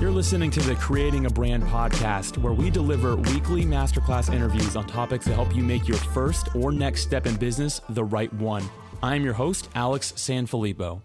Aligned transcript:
You're 0.00 0.12
listening 0.12 0.50
to 0.52 0.60
the 0.60 0.74
Creating 0.76 1.26
a 1.26 1.30
Brand 1.30 1.64
podcast, 1.64 2.38
where 2.38 2.52
we 2.52 2.70
deliver 2.70 3.16
weekly 3.16 3.64
masterclass 3.64 4.32
interviews 4.32 4.76
on 4.76 4.86
topics 4.86 5.26
that 5.26 5.34
help 5.34 5.54
you 5.54 5.62
make 5.62 5.88
your 5.88 5.98
first 5.98 6.54
or 6.54 6.72
next 6.72 7.02
step 7.02 7.26
in 7.26 7.36
business 7.36 7.80
the 7.90 8.04
right 8.04 8.32
one. 8.34 8.64
I'm 9.02 9.24
your 9.24 9.34
host, 9.34 9.68
Alex 9.74 10.12
Sanfilippo. 10.12 11.02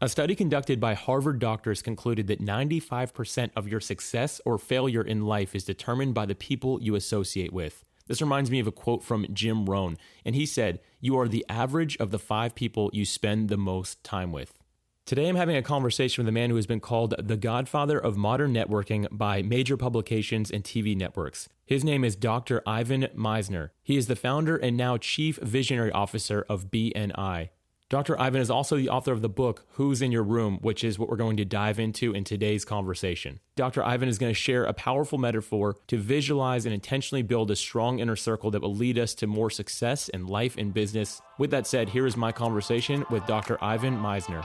A 0.00 0.08
study 0.08 0.34
conducted 0.34 0.80
by 0.80 0.94
Harvard 0.94 1.38
doctors 1.38 1.80
concluded 1.80 2.26
that 2.26 2.40
95% 2.40 3.50
of 3.56 3.66
your 3.66 3.80
success 3.80 4.40
or 4.44 4.58
failure 4.58 5.02
in 5.02 5.24
life 5.26 5.54
is 5.54 5.64
determined 5.64 6.12
by 6.12 6.26
the 6.26 6.34
people 6.34 6.82
you 6.82 6.94
associate 6.94 7.52
with. 7.52 7.82
This 8.06 8.20
reminds 8.20 8.50
me 8.50 8.60
of 8.60 8.66
a 8.66 8.72
quote 8.72 9.02
from 9.02 9.26
Jim 9.32 9.64
Rohn, 9.64 9.96
and 10.24 10.34
he 10.34 10.44
said, 10.44 10.80
You 11.04 11.18
are 11.18 11.28
the 11.28 11.44
average 11.50 11.98
of 11.98 12.12
the 12.12 12.18
five 12.18 12.54
people 12.54 12.88
you 12.94 13.04
spend 13.04 13.50
the 13.50 13.58
most 13.58 14.02
time 14.02 14.32
with. 14.32 14.58
Today, 15.04 15.28
I'm 15.28 15.36
having 15.36 15.54
a 15.54 15.60
conversation 15.60 16.24
with 16.24 16.30
a 16.30 16.32
man 16.32 16.48
who 16.48 16.56
has 16.56 16.66
been 16.66 16.80
called 16.80 17.14
the 17.18 17.36
godfather 17.36 17.98
of 17.98 18.16
modern 18.16 18.54
networking 18.54 19.06
by 19.10 19.42
major 19.42 19.76
publications 19.76 20.50
and 20.50 20.64
TV 20.64 20.96
networks. 20.96 21.46
His 21.66 21.84
name 21.84 22.04
is 22.04 22.16
Dr. 22.16 22.62
Ivan 22.66 23.08
Misner. 23.14 23.68
He 23.82 23.98
is 23.98 24.06
the 24.06 24.16
founder 24.16 24.56
and 24.56 24.78
now 24.78 24.96
chief 24.96 25.36
visionary 25.42 25.92
officer 25.92 26.46
of 26.48 26.70
BNI. 26.70 27.50
Dr. 27.90 28.18
Ivan 28.18 28.40
is 28.40 28.50
also 28.50 28.76
the 28.76 28.88
author 28.88 29.12
of 29.12 29.20
the 29.20 29.28
book 29.28 29.66
Who's 29.72 30.00
in 30.00 30.10
Your 30.10 30.22
Room, 30.22 30.58
which 30.62 30.82
is 30.82 30.98
what 30.98 31.10
we're 31.10 31.16
going 31.16 31.36
to 31.36 31.44
dive 31.44 31.78
into 31.78 32.14
in 32.14 32.24
today's 32.24 32.64
conversation. 32.64 33.40
Dr. 33.56 33.84
Ivan 33.84 34.08
is 34.08 34.16
going 34.16 34.30
to 34.30 34.38
share 34.38 34.64
a 34.64 34.72
powerful 34.72 35.18
metaphor 35.18 35.76
to 35.88 35.98
visualize 35.98 36.64
and 36.64 36.74
intentionally 36.74 37.20
build 37.20 37.50
a 37.50 37.56
strong 37.56 37.98
inner 37.98 38.16
circle 38.16 38.50
that 38.52 38.62
will 38.62 38.74
lead 38.74 38.98
us 38.98 39.14
to 39.16 39.26
more 39.26 39.50
success 39.50 40.08
in 40.08 40.26
life 40.26 40.56
and 40.56 40.72
business. 40.72 41.20
With 41.38 41.50
that 41.50 41.66
said, 41.66 41.90
here 41.90 42.06
is 42.06 42.16
my 42.16 42.32
conversation 42.32 43.04
with 43.10 43.26
Dr. 43.26 43.62
Ivan 43.62 43.98
Misner. 43.98 44.44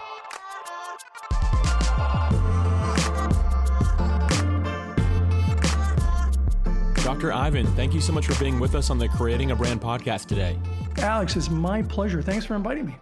Dr. 7.06 7.34
Ivan, 7.34 7.68
thank 7.68 7.94
you 7.94 8.02
so 8.02 8.12
much 8.12 8.28
for 8.28 8.38
being 8.38 8.60
with 8.60 8.76
us 8.76 8.90
on 8.90 8.98
the 8.98 9.08
Creating 9.08 9.52
a 9.52 9.56
Brand 9.56 9.80
podcast 9.82 10.26
today. 10.26 10.58
Alex, 10.98 11.38
it's 11.38 11.50
my 11.50 11.82
pleasure. 11.82 12.22
Thanks 12.22 12.46
for 12.46 12.56
inviting 12.56 12.86
me. 12.86 12.98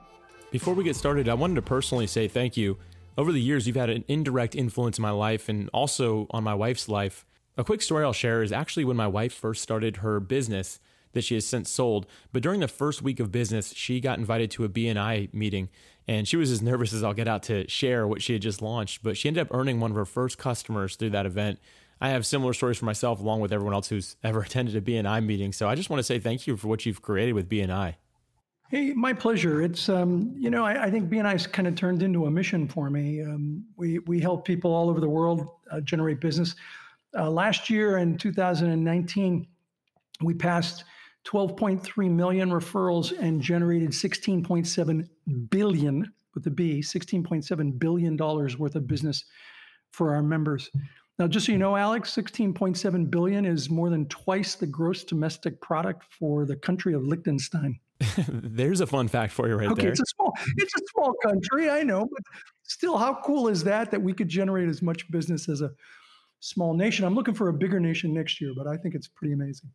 Before 0.49 0.73
we 0.73 0.85
get 0.85 0.95
started, 0.95 1.27
I 1.27 1.33
wanted 1.33 1.55
to 1.55 1.61
personally 1.61 2.07
say 2.07 2.29
thank 2.29 2.55
you. 2.55 2.77
Over 3.17 3.33
the 3.33 3.41
years, 3.41 3.67
you've 3.67 3.75
had 3.75 3.89
an 3.89 4.05
indirect 4.07 4.55
influence 4.55 4.97
in 4.97 5.01
my 5.01 5.11
life 5.11 5.49
and 5.49 5.69
also 5.73 6.25
on 6.31 6.45
my 6.45 6.55
wife's 6.55 6.87
life. 6.87 7.25
A 7.57 7.65
quick 7.65 7.81
story 7.81 8.05
I'll 8.05 8.13
share 8.13 8.41
is 8.41 8.53
actually 8.53 8.85
when 8.85 8.95
my 8.95 9.07
wife 9.07 9.33
first 9.33 9.61
started 9.61 9.97
her 9.97 10.21
business 10.21 10.79
that 11.11 11.23
she 11.23 11.33
has 11.33 11.45
since 11.45 11.69
sold. 11.69 12.05
But 12.31 12.43
during 12.43 12.61
the 12.61 12.67
first 12.69 13.01
week 13.01 13.19
of 13.19 13.29
business, 13.29 13.73
she 13.73 13.99
got 13.99 14.19
invited 14.19 14.49
to 14.51 14.63
a 14.63 14.69
BNI 14.69 15.33
meeting 15.33 15.67
and 16.07 16.25
she 16.25 16.37
was 16.37 16.49
as 16.49 16.61
nervous 16.61 16.93
as 16.93 17.03
I'll 17.03 17.13
get 17.13 17.27
out 17.27 17.43
to 17.43 17.67
share 17.67 18.07
what 18.07 18.21
she 18.21 18.31
had 18.31 18.41
just 18.41 18.61
launched. 18.61 19.03
But 19.03 19.17
she 19.17 19.27
ended 19.27 19.41
up 19.41 19.53
earning 19.53 19.81
one 19.81 19.91
of 19.91 19.97
her 19.97 20.05
first 20.05 20.37
customers 20.37 20.95
through 20.95 21.09
that 21.09 21.25
event. 21.25 21.59
I 21.99 22.09
have 22.09 22.25
similar 22.25 22.53
stories 22.53 22.77
for 22.77 22.85
myself, 22.85 23.19
along 23.19 23.41
with 23.41 23.51
everyone 23.51 23.73
else 23.73 23.89
who's 23.89 24.15
ever 24.23 24.41
attended 24.43 24.77
a 24.77 24.81
BNI 24.81 25.25
meeting. 25.25 25.51
So 25.51 25.67
I 25.67 25.75
just 25.75 25.89
want 25.89 25.99
to 25.99 26.03
say 26.03 26.19
thank 26.19 26.47
you 26.47 26.55
for 26.55 26.69
what 26.69 26.85
you've 26.85 27.01
created 27.01 27.33
with 27.33 27.49
BNI. 27.49 27.95
Hey, 28.69 28.91
my 28.91 29.13
pleasure. 29.13 29.61
It's 29.61 29.87
um, 29.87 30.33
you 30.37 30.49
know 30.49 30.65
I, 30.65 30.85
I 30.85 30.91
think 30.91 31.09
BNI's 31.09 31.47
kind 31.47 31.69
of 31.69 31.75
turned 31.75 32.03
into 32.03 32.25
a 32.25 32.31
mission 32.31 32.67
for 32.67 32.89
me. 32.89 33.21
Um, 33.21 33.63
we 33.77 33.99
we 33.99 34.19
help 34.19 34.45
people 34.45 34.73
all 34.73 34.89
over 34.89 34.99
the 34.99 35.07
world 35.07 35.47
uh, 35.71 35.79
generate 35.79 36.19
business. 36.19 36.53
Uh, 37.17 37.29
last 37.29 37.69
year 37.69 37.97
in 37.97 38.17
2019, 38.17 39.47
we 40.21 40.33
passed 40.33 40.83
12.3 41.23 42.11
million 42.11 42.49
referrals 42.49 43.17
and 43.17 43.41
generated 43.41 43.91
16.7 43.91 45.09
billion 45.49 46.13
with 46.33 46.43
the 46.43 46.51
B, 46.51 46.81
16.7 46.81 47.79
billion 47.79 48.17
dollars 48.17 48.59
worth 48.59 48.75
of 48.75 48.85
business 48.85 49.23
for 49.91 50.13
our 50.13 50.21
members. 50.21 50.69
Now, 51.19 51.27
just 51.27 51.47
so 51.47 51.51
you 51.51 51.57
know, 51.57 51.75
Alex, 51.75 52.15
16.7 52.15 53.09
billion 53.09 53.45
is 53.45 53.69
more 53.69 53.89
than 53.89 54.05
twice 54.07 54.53
the 54.55 54.67
gross 54.67 55.03
domestic 55.03 55.59
product 55.61 56.03
for 56.11 56.45
the 56.45 56.55
country 56.55 56.93
of 56.93 57.03
Liechtenstein. 57.03 57.79
There's 58.27 58.81
a 58.81 58.87
fun 58.87 59.07
fact 59.07 59.33
for 59.33 59.47
you 59.47 59.55
right 59.55 59.69
okay, 59.69 59.83
there. 59.83 59.91
It's 59.91 59.99
a 59.99 60.05
small, 60.15 60.33
it's 60.57 60.75
a 60.75 60.81
small 60.93 61.13
country, 61.23 61.71
I 61.71 61.81
know, 61.81 62.01
but 62.01 62.23
still, 62.63 62.97
how 62.97 63.19
cool 63.23 63.47
is 63.47 63.63
that 63.63 63.89
that 63.89 64.01
we 64.01 64.13
could 64.13 64.29
generate 64.29 64.69
as 64.69 64.83
much 64.83 65.09
business 65.09 65.49
as 65.49 65.61
a 65.61 65.71
small 66.39 66.75
nation? 66.75 67.03
I'm 67.03 67.15
looking 67.15 67.33
for 67.33 67.49
a 67.49 67.53
bigger 67.53 67.79
nation 67.79 68.13
next 68.13 68.39
year, 68.39 68.53
but 68.55 68.67
I 68.67 68.77
think 68.77 68.93
it's 68.93 69.07
pretty 69.07 69.33
amazing. 69.33 69.71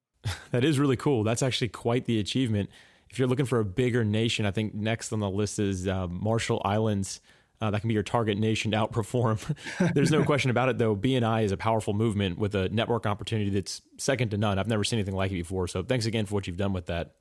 that 0.50 0.62
is 0.62 0.78
really 0.78 0.96
cool. 0.96 1.24
That's 1.24 1.42
actually 1.42 1.68
quite 1.68 2.04
the 2.04 2.20
achievement. 2.20 2.68
If 3.08 3.18
you're 3.18 3.28
looking 3.28 3.46
for 3.46 3.60
a 3.60 3.64
bigger 3.64 4.04
nation, 4.04 4.44
I 4.44 4.50
think 4.50 4.74
next 4.74 5.10
on 5.12 5.20
the 5.20 5.30
list 5.30 5.58
is 5.58 5.88
uh, 5.88 6.08
Marshall 6.08 6.60
Islands 6.66 7.20
uh, 7.62 7.70
that 7.70 7.80
can 7.80 7.86
be 7.86 7.94
your 7.94 8.02
target 8.02 8.36
nation 8.38 8.72
to 8.72 8.76
outperform. 8.76 9.54
There's 9.94 10.10
no 10.10 10.24
question 10.26 10.50
about 10.50 10.68
it, 10.68 10.78
though. 10.78 10.96
BNI 10.96 11.44
is 11.44 11.52
a 11.52 11.56
powerful 11.56 11.94
movement 11.94 12.36
with 12.36 12.56
a 12.56 12.68
network 12.70 13.06
opportunity 13.06 13.50
that's 13.50 13.80
second 13.98 14.30
to 14.30 14.36
none. 14.36 14.58
I've 14.58 14.66
never 14.66 14.82
seen 14.82 14.98
anything 14.98 15.14
like 15.14 15.30
it 15.30 15.36
before. 15.36 15.68
So 15.68 15.84
thanks 15.84 16.04
again 16.04 16.26
for 16.26 16.34
what 16.34 16.48
you've 16.48 16.56
done 16.56 16.72
with 16.72 16.86
that. 16.86 17.14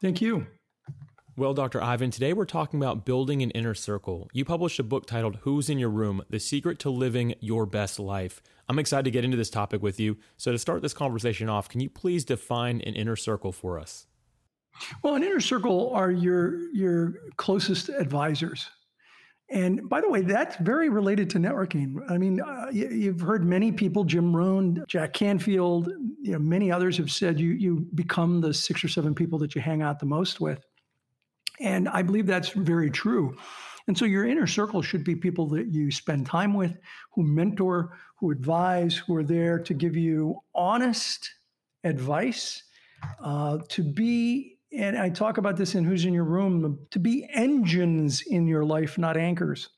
Thank 0.00 0.20
you. 0.20 0.46
Well, 1.36 1.52
Dr. 1.52 1.82
Ivan, 1.82 2.12
today 2.12 2.32
we're 2.32 2.44
talking 2.44 2.78
about 2.78 3.04
building 3.04 3.42
an 3.42 3.50
inner 3.50 3.74
circle. 3.74 4.28
You 4.32 4.44
published 4.44 4.78
a 4.78 4.84
book 4.84 5.06
titled 5.06 5.38
Who's 5.42 5.68
in 5.68 5.78
Your 5.78 5.88
Room? 5.88 6.22
The 6.30 6.38
Secret 6.38 6.78
to 6.80 6.90
Living 6.90 7.34
Your 7.40 7.66
Best 7.66 7.98
Life. 7.98 8.40
I'm 8.68 8.78
excited 8.78 9.04
to 9.04 9.10
get 9.10 9.24
into 9.24 9.36
this 9.36 9.50
topic 9.50 9.82
with 9.82 9.98
you. 9.98 10.18
So, 10.36 10.52
to 10.52 10.58
start 10.58 10.82
this 10.82 10.94
conversation 10.94 11.48
off, 11.48 11.68
can 11.68 11.80
you 11.80 11.90
please 11.90 12.24
define 12.24 12.82
an 12.82 12.94
inner 12.94 13.16
circle 13.16 13.50
for 13.50 13.80
us? 13.80 14.06
Well, 15.02 15.14
an 15.14 15.22
inner 15.22 15.40
circle 15.40 15.90
are 15.94 16.10
your 16.10 16.70
your 16.72 17.14
closest 17.36 17.88
advisors. 17.88 18.68
And 19.52 19.86
by 19.86 20.00
the 20.00 20.08
way, 20.08 20.22
that's 20.22 20.56
very 20.56 20.88
related 20.88 21.28
to 21.30 21.38
networking. 21.38 21.98
I 22.08 22.16
mean, 22.16 22.40
uh, 22.40 22.68
you've 22.72 23.20
heard 23.20 23.44
many 23.44 23.70
people, 23.70 24.02
Jim 24.02 24.34
Rohn, 24.34 24.82
Jack 24.88 25.12
Canfield, 25.12 25.90
you 26.22 26.32
know, 26.32 26.38
many 26.38 26.72
others 26.72 26.96
have 26.96 27.10
said 27.10 27.38
you 27.38 27.50
you 27.50 27.86
become 27.94 28.40
the 28.40 28.54
six 28.54 28.82
or 28.82 28.88
seven 28.88 29.14
people 29.14 29.38
that 29.40 29.54
you 29.54 29.60
hang 29.60 29.82
out 29.82 30.00
the 30.00 30.06
most 30.06 30.40
with. 30.40 30.64
And 31.60 31.86
I 31.90 32.00
believe 32.00 32.26
that's 32.26 32.48
very 32.48 32.90
true. 32.90 33.36
And 33.88 33.98
so 33.98 34.06
your 34.06 34.26
inner 34.26 34.46
circle 34.46 34.80
should 34.80 35.04
be 35.04 35.14
people 35.14 35.46
that 35.48 35.66
you 35.66 35.90
spend 35.90 36.24
time 36.24 36.54
with, 36.54 36.78
who 37.12 37.22
mentor, 37.22 37.98
who 38.16 38.30
advise, 38.30 38.96
who 38.96 39.16
are 39.16 39.24
there 39.24 39.58
to 39.58 39.74
give 39.74 39.96
you 39.96 40.40
honest 40.54 41.30
advice, 41.84 42.62
uh, 43.20 43.58
to 43.68 43.82
be 43.82 44.51
and 44.76 44.96
I 44.98 45.10
talk 45.10 45.38
about 45.38 45.56
this 45.56 45.74
in 45.74 45.84
Who's 45.84 46.04
in 46.04 46.14
Your 46.14 46.24
Room 46.24 46.78
to 46.90 46.98
be 46.98 47.28
engines 47.32 48.22
in 48.22 48.46
your 48.46 48.64
life, 48.64 48.98
not 48.98 49.16
anchors. 49.16 49.68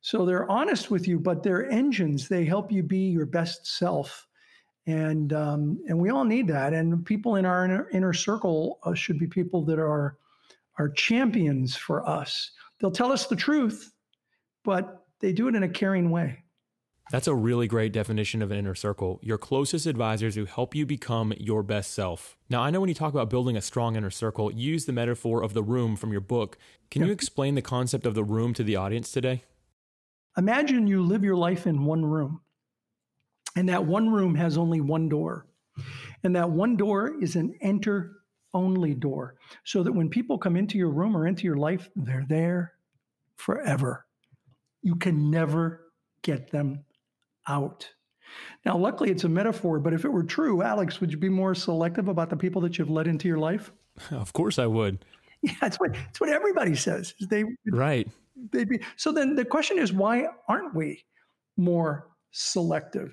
So 0.00 0.26
they're 0.26 0.50
honest 0.50 0.90
with 0.90 1.06
you, 1.06 1.18
but 1.18 1.42
they're 1.42 1.70
engines. 1.70 2.28
They 2.28 2.44
help 2.44 2.72
you 2.72 2.82
be 2.82 2.98
your 2.98 3.26
best 3.26 3.66
self. 3.66 4.26
And 4.86 5.32
um, 5.32 5.78
and 5.88 5.96
we 5.98 6.10
all 6.10 6.24
need 6.24 6.48
that. 6.48 6.72
And 6.72 7.06
people 7.06 7.36
in 7.36 7.46
our 7.46 7.64
inner, 7.64 7.88
inner 7.90 8.12
circle 8.12 8.80
uh, 8.82 8.94
should 8.94 9.18
be 9.18 9.28
people 9.28 9.64
that 9.66 9.78
are 9.78 10.18
are 10.78 10.88
champions 10.88 11.76
for 11.76 12.08
us. 12.08 12.50
They'll 12.80 12.90
tell 12.90 13.12
us 13.12 13.26
the 13.26 13.36
truth, 13.36 13.92
but 14.64 15.04
they 15.20 15.32
do 15.32 15.46
it 15.46 15.54
in 15.54 15.62
a 15.62 15.68
caring 15.68 16.10
way. 16.10 16.41
That's 17.12 17.26
a 17.26 17.34
really 17.34 17.66
great 17.66 17.92
definition 17.92 18.40
of 18.40 18.50
an 18.50 18.56
inner 18.56 18.74
circle. 18.74 19.20
Your 19.22 19.36
closest 19.36 19.84
advisors 19.84 20.34
who 20.34 20.46
help 20.46 20.74
you 20.74 20.86
become 20.86 21.34
your 21.36 21.62
best 21.62 21.92
self. 21.92 22.38
Now, 22.48 22.62
I 22.62 22.70
know 22.70 22.80
when 22.80 22.88
you 22.88 22.94
talk 22.94 23.12
about 23.12 23.28
building 23.28 23.54
a 23.54 23.60
strong 23.60 23.96
inner 23.96 24.08
circle, 24.08 24.50
you 24.50 24.72
use 24.72 24.86
the 24.86 24.94
metaphor 24.94 25.42
of 25.42 25.52
the 25.52 25.62
room 25.62 25.94
from 25.94 26.10
your 26.10 26.22
book. 26.22 26.56
Can 26.90 27.04
you 27.04 27.12
explain 27.12 27.54
the 27.54 27.60
concept 27.60 28.06
of 28.06 28.14
the 28.14 28.24
room 28.24 28.54
to 28.54 28.64
the 28.64 28.76
audience 28.76 29.12
today? 29.12 29.44
Imagine 30.38 30.86
you 30.86 31.02
live 31.02 31.22
your 31.22 31.36
life 31.36 31.66
in 31.66 31.84
one 31.84 32.02
room, 32.02 32.40
and 33.56 33.68
that 33.68 33.84
one 33.84 34.08
room 34.08 34.34
has 34.34 34.56
only 34.56 34.80
one 34.80 35.10
door. 35.10 35.46
And 36.24 36.34
that 36.34 36.48
one 36.48 36.78
door 36.78 37.12
is 37.20 37.36
an 37.36 37.54
enter 37.60 38.22
only 38.54 38.94
door, 38.94 39.36
so 39.64 39.82
that 39.82 39.92
when 39.92 40.08
people 40.08 40.38
come 40.38 40.56
into 40.56 40.78
your 40.78 40.88
room 40.88 41.14
or 41.14 41.26
into 41.26 41.44
your 41.44 41.58
life, 41.58 41.90
they're 41.94 42.24
there 42.26 42.72
forever. 43.36 44.06
You 44.80 44.96
can 44.96 45.30
never 45.30 45.92
get 46.22 46.50
them 46.50 46.84
out. 47.48 47.88
Now, 48.64 48.76
luckily, 48.76 49.10
it's 49.10 49.24
a 49.24 49.28
metaphor, 49.28 49.78
but 49.78 49.92
if 49.92 50.04
it 50.04 50.08
were 50.08 50.22
true, 50.22 50.62
Alex, 50.62 51.00
would 51.00 51.10
you 51.10 51.18
be 51.18 51.28
more 51.28 51.54
selective 51.54 52.08
about 52.08 52.30
the 52.30 52.36
people 52.36 52.62
that 52.62 52.78
you've 52.78 52.90
let 52.90 53.06
into 53.06 53.28
your 53.28 53.38
life? 53.38 53.72
Of 54.10 54.32
course, 54.32 54.58
I 54.58 54.66
would. 54.66 55.04
Yeah, 55.44 55.54
that's 55.60 55.80
what 55.80 55.92
that's 55.92 56.20
what 56.20 56.30
everybody 56.30 56.76
says. 56.76 57.14
They 57.28 57.44
right. 57.66 58.06
They 58.52 58.62
be 58.62 58.78
so. 58.94 59.10
Then 59.10 59.34
the 59.34 59.44
question 59.44 59.76
is, 59.76 59.92
why 59.92 60.28
aren't 60.48 60.72
we 60.72 61.04
more 61.56 62.06
selective? 62.30 63.12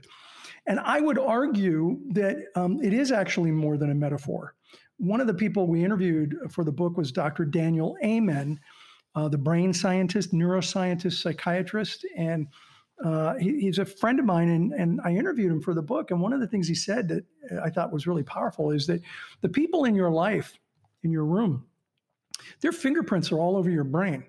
And 0.67 0.79
I 0.79 1.01
would 1.01 1.17
argue 1.17 1.99
that 2.11 2.37
um, 2.55 2.79
it 2.83 2.93
is 2.93 3.11
actually 3.11 3.49
more 3.49 3.77
than 3.77 3.89
a 3.89 3.95
metaphor. 3.95 4.53
One 4.97 5.21
of 5.21 5.25
the 5.25 5.33
people 5.33 5.65
we 5.65 5.83
interviewed 5.83 6.37
for 6.51 6.63
the 6.63 6.71
book 6.71 6.97
was 6.97 7.11
Dr. 7.11 7.45
Daniel 7.45 7.97
Amen, 8.05 8.59
uh, 9.15 9.27
the 9.27 9.39
brain 9.39 9.73
scientist, 9.73 10.31
neuroscientist, 10.31 11.23
psychiatrist, 11.23 12.05
and 12.15 12.47
uh, 13.03 13.35
he, 13.35 13.59
he's 13.61 13.79
a 13.79 13.85
friend 13.85 14.19
of 14.19 14.25
mine, 14.25 14.49
and, 14.49 14.73
and 14.73 15.01
I 15.03 15.11
interviewed 15.11 15.51
him 15.51 15.61
for 15.61 15.73
the 15.73 15.81
book. 15.81 16.11
And 16.11 16.21
one 16.21 16.33
of 16.33 16.39
the 16.41 16.47
things 16.47 16.67
he 16.67 16.75
said 16.75 17.07
that 17.09 17.25
I 17.63 17.69
thought 17.69 17.93
was 17.93 18.07
really 18.07 18.23
powerful 18.23 18.71
is 18.71 18.87
that 18.87 19.01
the 19.41 19.49
people 19.49 19.85
in 19.85 19.95
your 19.95 20.11
life, 20.11 20.57
in 21.03 21.11
your 21.11 21.25
room, 21.25 21.65
their 22.61 22.71
fingerprints 22.71 23.31
are 23.31 23.39
all 23.39 23.55
over 23.57 23.69
your 23.69 23.83
brain. 23.85 24.25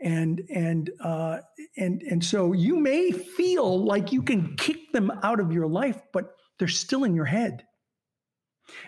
and 0.00 0.42
and 0.50 0.90
uh, 1.00 1.38
and 1.76 2.02
and 2.02 2.24
so 2.24 2.52
you 2.52 2.76
may 2.78 3.10
feel 3.12 3.84
like 3.84 4.12
you 4.12 4.22
can 4.22 4.56
kick 4.56 4.92
them 4.92 5.10
out 5.22 5.40
of 5.40 5.52
your 5.52 5.66
life, 5.66 6.00
but 6.12 6.36
they're 6.58 6.68
still 6.68 7.04
in 7.04 7.14
your 7.14 7.24
head. 7.24 7.64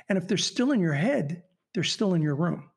And 0.08 0.18
if 0.18 0.28
they're 0.28 0.38
still 0.38 0.72
in 0.72 0.80
your 0.80 0.94
head, 0.94 1.44
they're 1.74 1.84
still 1.84 2.14
in 2.14 2.22
your 2.22 2.36
room. 2.36 2.70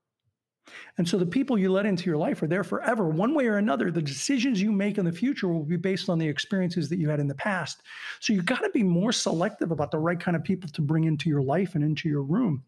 And 0.98 1.08
so 1.08 1.18
the 1.18 1.26
people 1.26 1.58
you 1.58 1.72
let 1.72 1.86
into 1.86 2.06
your 2.06 2.18
life 2.18 2.42
are 2.42 2.48
there 2.48 2.64
forever. 2.64 3.08
One 3.08 3.34
way 3.34 3.48
or 3.48 3.58
another, 3.58 3.92
the 3.92 4.02
decisions 4.02 4.62
you 4.62 4.72
make 4.72 4.98
in 4.98 5.06
the 5.06 5.12
future 5.12 5.48
will 5.48 5.64
be 5.64 5.78
based 5.78 6.10
on 6.10 6.20
the 6.20 6.28
experiences 6.28 6.90
that 6.90 7.00
you 7.00 7.10
had 7.10 7.20
in 7.20 7.28
the 7.28 7.36
past. 7.36 7.82
So 8.20 8.34
you've 8.34 8.46
got 8.46 8.60
to 8.60 8.70
be 8.70 8.84
more 8.84 9.12
selective 9.12 9.72
about 9.72 9.92
the 9.92 10.00
right 10.00 10.20
kind 10.20 10.36
of 10.36 10.44
people 10.44 10.70
to 10.72 10.82
bring 10.82 11.06
into 11.06 11.30
your 11.30 11.42
life 11.42 11.76
and 11.76 11.84
into 11.84 12.10
your 12.10 12.24
room. 12.24 12.64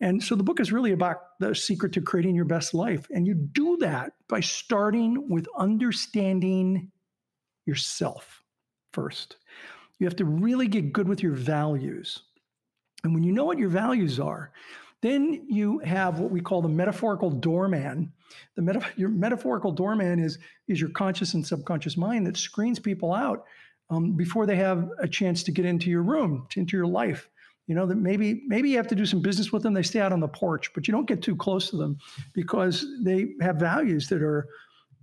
And 0.00 0.22
so 0.22 0.34
the 0.34 0.44
book 0.44 0.60
is 0.60 0.72
really 0.72 0.92
about 0.92 1.38
the 1.40 1.54
secret 1.54 1.92
to 1.94 2.00
creating 2.00 2.34
your 2.34 2.44
best 2.44 2.72
life. 2.72 3.06
And 3.10 3.26
you 3.26 3.34
do 3.34 3.76
that 3.78 4.12
by 4.28 4.40
starting 4.40 5.28
with 5.28 5.48
understanding 5.56 6.90
yourself 7.66 8.42
first. 8.92 9.36
You 9.98 10.06
have 10.06 10.16
to 10.16 10.24
really 10.24 10.68
get 10.68 10.92
good 10.92 11.08
with 11.08 11.22
your 11.22 11.34
values. 11.34 12.22
And 13.02 13.14
when 13.14 13.24
you 13.24 13.32
know 13.32 13.44
what 13.44 13.58
your 13.58 13.68
values 13.68 14.20
are, 14.20 14.52
then 15.00 15.46
you 15.48 15.78
have 15.80 16.18
what 16.18 16.30
we 16.30 16.40
call 16.40 16.60
the 16.60 16.68
metaphorical 16.68 17.30
doorman. 17.30 18.12
The 18.56 18.84
your 18.96 19.08
metaphorical 19.08 19.72
doorman 19.72 20.18
is, 20.18 20.38
is 20.66 20.80
your 20.80 20.90
conscious 20.90 21.34
and 21.34 21.46
subconscious 21.46 21.96
mind 21.96 22.26
that 22.26 22.36
screens 22.36 22.78
people 22.78 23.14
out 23.14 23.44
um, 23.90 24.12
before 24.12 24.46
they 24.46 24.56
have 24.56 24.90
a 24.98 25.08
chance 25.08 25.42
to 25.44 25.52
get 25.52 25.64
into 25.64 25.88
your 25.90 26.02
room, 26.02 26.46
into 26.56 26.76
your 26.76 26.86
life. 26.86 27.28
You 27.66 27.74
know 27.74 27.86
that 27.86 27.96
maybe 27.96 28.42
maybe 28.46 28.70
you 28.70 28.76
have 28.78 28.88
to 28.88 28.94
do 28.94 29.04
some 29.04 29.20
business 29.20 29.52
with 29.52 29.62
them. 29.62 29.74
They 29.74 29.82
stay 29.82 30.00
out 30.00 30.12
on 30.12 30.20
the 30.20 30.28
porch, 30.28 30.72
but 30.74 30.88
you 30.88 30.92
don't 30.92 31.06
get 31.06 31.22
too 31.22 31.36
close 31.36 31.68
to 31.70 31.76
them 31.76 31.98
because 32.32 32.86
they 33.02 33.34
have 33.42 33.56
values 33.56 34.08
that 34.08 34.22
are 34.22 34.48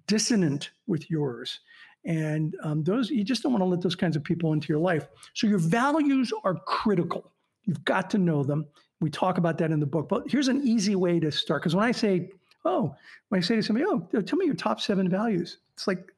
dissonant 0.08 0.72
with 0.88 1.10
yours. 1.10 1.60
And 2.06 2.56
um, 2.64 2.84
those 2.84 3.12
you 3.12 3.24
just 3.24 3.44
don't 3.44 3.52
want 3.52 3.62
to 3.62 3.68
let 3.68 3.82
those 3.82 3.96
kinds 3.96 4.16
of 4.16 4.24
people 4.24 4.52
into 4.54 4.68
your 4.68 4.80
life. 4.80 5.08
So 5.36 5.46
your 5.46 5.60
values 5.60 6.34
are 6.44 6.56
critical. 6.66 7.32
You've 7.66 7.86
got 7.86 8.10
to 8.12 8.18
know 8.18 8.44
them. 8.44 8.66
We 9.06 9.12
talk 9.12 9.38
about 9.38 9.60
that 9.60 9.70
in 9.70 9.80
the 9.80 9.86
book. 9.86 10.10
But 10.10 10.24
here's 10.28 10.48
an 10.48 10.68
easy 10.68 10.96
way 10.96 11.20
to 11.20 11.32
start. 11.32 11.62
Because 11.62 11.76
when 11.76 11.86
I 11.86 11.92
say, 11.92 12.32
oh, 12.66 12.96
when 13.30 13.38
I 13.38 13.42
say 13.44 13.56
to 13.56 13.62
somebody, 13.62 13.86
oh, 13.88 14.00
tell 14.22 14.36
me 14.36 14.48
your 14.48 14.56
top 14.56 14.82
seven 14.82 15.08
values, 15.08 15.60
it's 15.76 15.86
like 15.86 16.12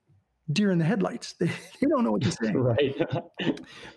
deer 0.54 0.72
in 0.72 0.78
the 0.78 0.86
headlights. 0.86 1.36
They, 1.40 1.48
they 1.48 1.88
don't 1.90 2.06
know 2.06 2.14
what 2.14 2.22
to 2.22 2.32
say. 2.32 2.52
right. 2.56 2.96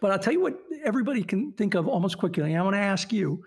but 0.01 0.11
I'll 0.11 0.19
tell 0.19 0.33
you 0.33 0.41
what 0.41 0.59
everybody 0.85 1.23
can 1.23 1.53
think 1.53 1.77
of 1.77 1.87
almost 1.87 2.19
quickly. 2.19 2.57
I 2.57 2.63
want 2.63 2.75
to 2.75 2.81
ask 2.81 3.13
you 3.13 3.45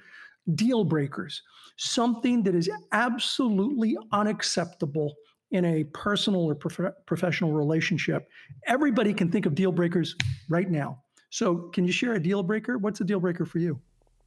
deal 0.55 0.85
breakers, 0.85 1.41
something 1.75 2.41
that 2.43 2.55
is 2.55 2.69
absolutely 2.93 3.97
unacceptable 4.13 5.13
in 5.51 5.65
a 5.65 5.83
personal 5.83 6.45
or 6.45 6.55
prof- 6.55 6.95
professional 7.05 7.51
relationship. 7.51 8.29
Everybody 8.65 9.13
can 9.13 9.29
think 9.29 9.45
of 9.45 9.55
deal 9.55 9.73
breakers 9.73 10.15
right 10.47 10.71
now. 10.71 11.03
So, 11.31 11.69
can 11.73 11.83
you 11.83 11.91
share 11.91 12.13
a 12.13 12.19
deal 12.21 12.43
breaker? 12.43 12.77
What's 12.77 13.01
a 13.01 13.03
deal 13.03 13.19
breaker 13.19 13.45
for 13.45 13.59
you? 13.59 13.81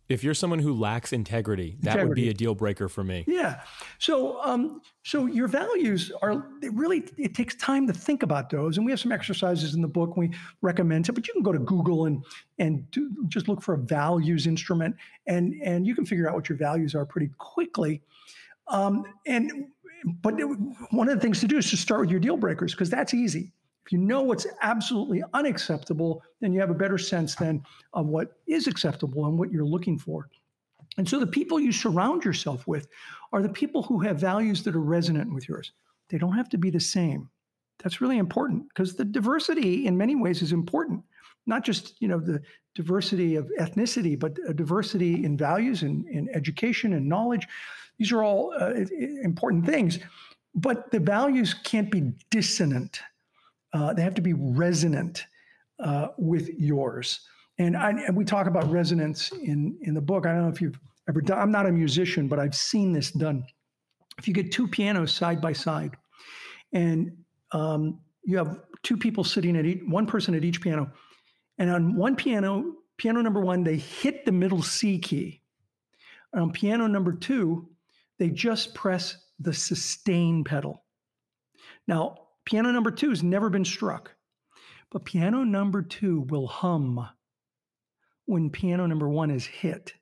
If 0.09 0.23
you're 0.23 0.35
someone 0.35 0.61
who 0.61 0.73
lacks 0.73 1.13
integrity, 1.13 1.77
that 1.81 1.93
integrity. 1.93 2.09
would 2.09 2.15
be 2.15 2.29
a 2.29 2.35
deal 2.35 2.55
breaker 2.55 2.89
for 2.89 3.03
me. 3.03 3.25
Yeah. 3.27 3.61
So, 3.99 4.41
um, 4.43 4.81
so 5.03 5.27
your 5.27 5.49
values 5.49 6.13
are 6.23 6.47
it 6.63 6.73
really 6.75 7.05
it 7.19 7.35
takes 7.35 7.57
time 7.57 7.87
to 7.89 7.93
think 7.93 8.23
about 8.23 8.51
those, 8.51 8.77
and 8.77 8.87
we 8.87 8.93
have 8.93 9.01
some 9.01 9.13
exercises 9.13 9.75
in 9.75 9.83
the 9.83 9.89
book 9.89 10.17
we 10.17 10.31
recommend. 10.63 11.09
It, 11.09 11.13
but 11.13 11.27
you 11.27 11.35
can 11.35 11.43
go 11.43 11.53
to 11.53 11.59
Google 11.59 12.07
and 12.07 12.25
and 12.59 12.89
do, 12.91 13.11
just 13.29 13.49
look 13.49 13.63
for 13.63 13.75
a 13.75 13.79
values 13.79 14.47
instrument, 14.47 14.95
and 15.27 15.55
and 15.65 15.87
you 15.87 15.95
can 15.95 16.07
figure 16.07 16.29
out 16.29 16.35
what 16.35 16.49
your 16.49 16.59
values 16.59 16.95
are 16.95 17.05
pretty 17.05 17.31
quickly. 17.39 18.03
Um, 18.69 19.05
and 19.27 19.69
but 20.23 20.35
one 20.91 21.09
of 21.09 21.15
the 21.15 21.21
things 21.21 21.41
to 21.41 21.49
do 21.49 21.59
is 21.59 21.69
to 21.71 21.77
start 21.77 22.01
with 22.01 22.11
your 22.11 22.21
deal 22.21 22.37
breakers 22.37 22.73
because 22.73 22.91
that's 22.91 23.15
easy. 23.15 23.53
If 23.87 23.93
you 23.93 23.99
know 23.99 24.21
what's 24.23 24.49
absolutely 24.63 25.23
unacceptable, 25.33 26.21
then 26.41 26.53
you 26.53 26.59
have 26.59 26.71
a 26.71 26.75
better 26.75 26.99
sense 26.99 27.37
then 27.37 27.63
of 27.93 28.07
what 28.07 28.33
is 28.49 28.67
acceptable 28.67 29.27
and 29.27 29.39
what 29.39 29.53
you're 29.53 29.65
looking 29.65 29.97
for. 29.97 30.29
And 30.99 31.09
so 31.09 31.21
the 31.21 31.27
people 31.27 31.61
you 31.61 31.71
surround 31.71 32.25
yourself 32.25 32.67
with 32.67 32.89
are 33.33 33.43
the 33.43 33.49
people 33.49 33.85
who 33.85 34.01
have 34.01 34.19
values 34.19 34.65
that 34.65 34.75
are 34.75 34.81
resonant 34.81 35.33
with 35.33 35.49
yours. 35.49 35.71
They 36.09 36.19
don't 36.19 36.35
have 36.35 36.49
to 36.49 36.59
be 36.59 36.71
the 36.71 36.81
same. 36.81 37.31
That's 37.83 38.01
really 38.01 38.19
important 38.19 38.69
because 38.71 38.95
the 38.95 39.05
diversity 39.05 39.87
in 39.87 39.97
many 39.97 40.17
ways 40.17 40.43
is 40.43 40.53
important. 40.53 41.05
Not 41.47 41.65
just, 41.65 41.95
you 42.01 42.09
know, 42.09 42.19
the 42.19 42.43
diversity 42.75 43.37
of 43.37 43.49
ethnicity, 43.61 44.19
but 44.19 44.37
a 44.49 44.55
diversity 44.55 45.25
in 45.25 45.37
values 45.37 45.83
and 45.83 46.09
in 46.09 46.29
education 46.35 46.95
and 46.95 47.09
knowledge. 47.09 47.47
These 47.99 48.11
are 48.11 48.25
all 48.25 48.53
uh, 48.59 48.73
important 49.23 49.65
things. 49.65 50.01
But 50.57 50.91
the 50.91 50.99
values 50.99 51.55
can't 51.55 51.91
be 51.91 52.15
dissonant 52.31 53.01
uh, 53.77 53.93
they 53.93 54.03
have 54.03 54.15
to 54.15 54.23
be 54.23 54.33
resonant 54.33 55.27
uh, 55.85 56.09
with 56.17 56.49
yours. 56.59 57.21
And, 57.59 57.77
I, 57.77 57.91
and 57.91 58.17
we 58.17 58.25
talk 58.25 58.47
about 58.47 58.71
resonance 58.71 59.33
in, 59.33 59.79
in 59.83 59.93
the 59.93 60.01
book. 60.01 60.25
I 60.25 60.33
don't 60.33 60.43
know 60.43 60.49
if 60.49 60.63
you've 60.63 60.79
ever 61.09 61.21
done, 61.21 61.39
I'm 61.39 61.53
not 61.53 61.67
a 61.67 61.73
musician, 61.73 62.27
but 62.27 62.39
I've 62.39 62.55
seen 62.55 62.93
this 62.93 63.11
done. 63.11 63.45
If 64.19 64.27
you 64.27 64.33
get 64.33 64.51
two 64.51 64.67
pianos 64.67 65.13
side 65.13 65.41
by 65.43 65.53
side 65.53 65.95
and 66.73 67.13
um, 67.53 68.01
you 68.25 68.39
have 68.39 68.61
two 68.83 68.97
people 68.97 69.25
sitting 69.25 69.57
at 69.57 69.67
each, 69.67 69.83
one 69.87 70.07
person 70.07 70.35
at 70.35 70.45
each 70.45 70.61
piano, 70.63 70.91
and 71.59 71.71
on 71.71 71.97
one 71.97 72.17
piano, 72.17 72.77
piano 72.97 73.21
number 73.21 73.41
one, 73.41 73.63
they 73.63 73.77
hit 73.77 74.25
the 74.25 74.33
middle 74.33 74.63
C 74.63 74.99
key. 74.99 75.43
On 76.35 76.51
piano 76.51 76.87
number 76.87 77.13
two, 77.13 77.69
they 78.19 78.31
just 78.31 78.75
press 78.75 79.17
the 79.39 79.53
sustain 79.53 80.45
pedal. 80.45 80.83
Now, 81.87 82.26
Piano 82.47 82.71
number 82.71 82.91
two 82.91 83.11
has 83.11 83.23
never 83.23 83.51
been 83.51 83.65
struck, 83.65 84.15
but 84.91 85.05
piano 85.05 85.45
number 85.45 85.83
two 85.83 86.23
will 86.31 86.47
hum 86.47 87.09
when 88.27 88.51
piano 88.51 88.87
number 88.87 89.09
one 89.09 89.31
is 89.31 89.45
hit. 89.45 89.93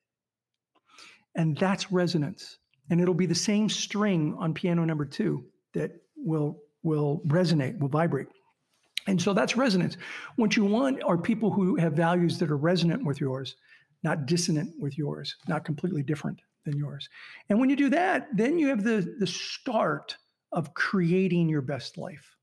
And 1.35 1.57
that's 1.57 1.91
resonance. 1.91 2.59
And 2.91 3.01
it'll 3.01 3.15
be 3.15 3.27
the 3.27 3.35
same 3.35 3.69
string 3.69 4.37
on 4.39 4.53
piano 4.55 4.85
number 4.85 5.07
two 5.07 5.45
that 5.73 5.93
will, 6.17 6.59
will 6.83 7.23
resonate, 7.27 7.79
will 7.79 7.89
vibrate. 7.89 8.29
And 9.07 9.21
so 9.21 9.33
that's 9.33 9.57
resonance. 9.57 9.97
What 10.37 10.57
you 10.57 10.65
want 10.65 11.03
are 11.03 11.19
people 11.19 11.51
who 11.51 11.77
have 11.77 11.95
values 11.95 12.39
that 12.39 12.51
are 12.51 12.57
resonant 12.57 13.05
with 13.05 13.21
yours, 13.21 13.57
not 14.03 14.27
dissonant 14.27 14.75
with 14.79 14.97
yours, 14.97 15.35
not 15.49 15.65
completely 15.65 16.03
different 16.03 16.41
than 16.65 16.77
yours. 16.77 17.09
And 17.49 17.59
when 17.59 17.71
you 17.71 17.77
do 17.77 17.91
that, 17.91 18.29
then 18.35 18.59
you 18.59 18.69
have 18.69 18.85
the, 18.85 19.17
the 19.19 19.27
start 19.27 20.17
of 20.53 20.73
creating 20.75 21.49
your 21.49 21.63
best 21.63 21.99
life. 21.99 22.37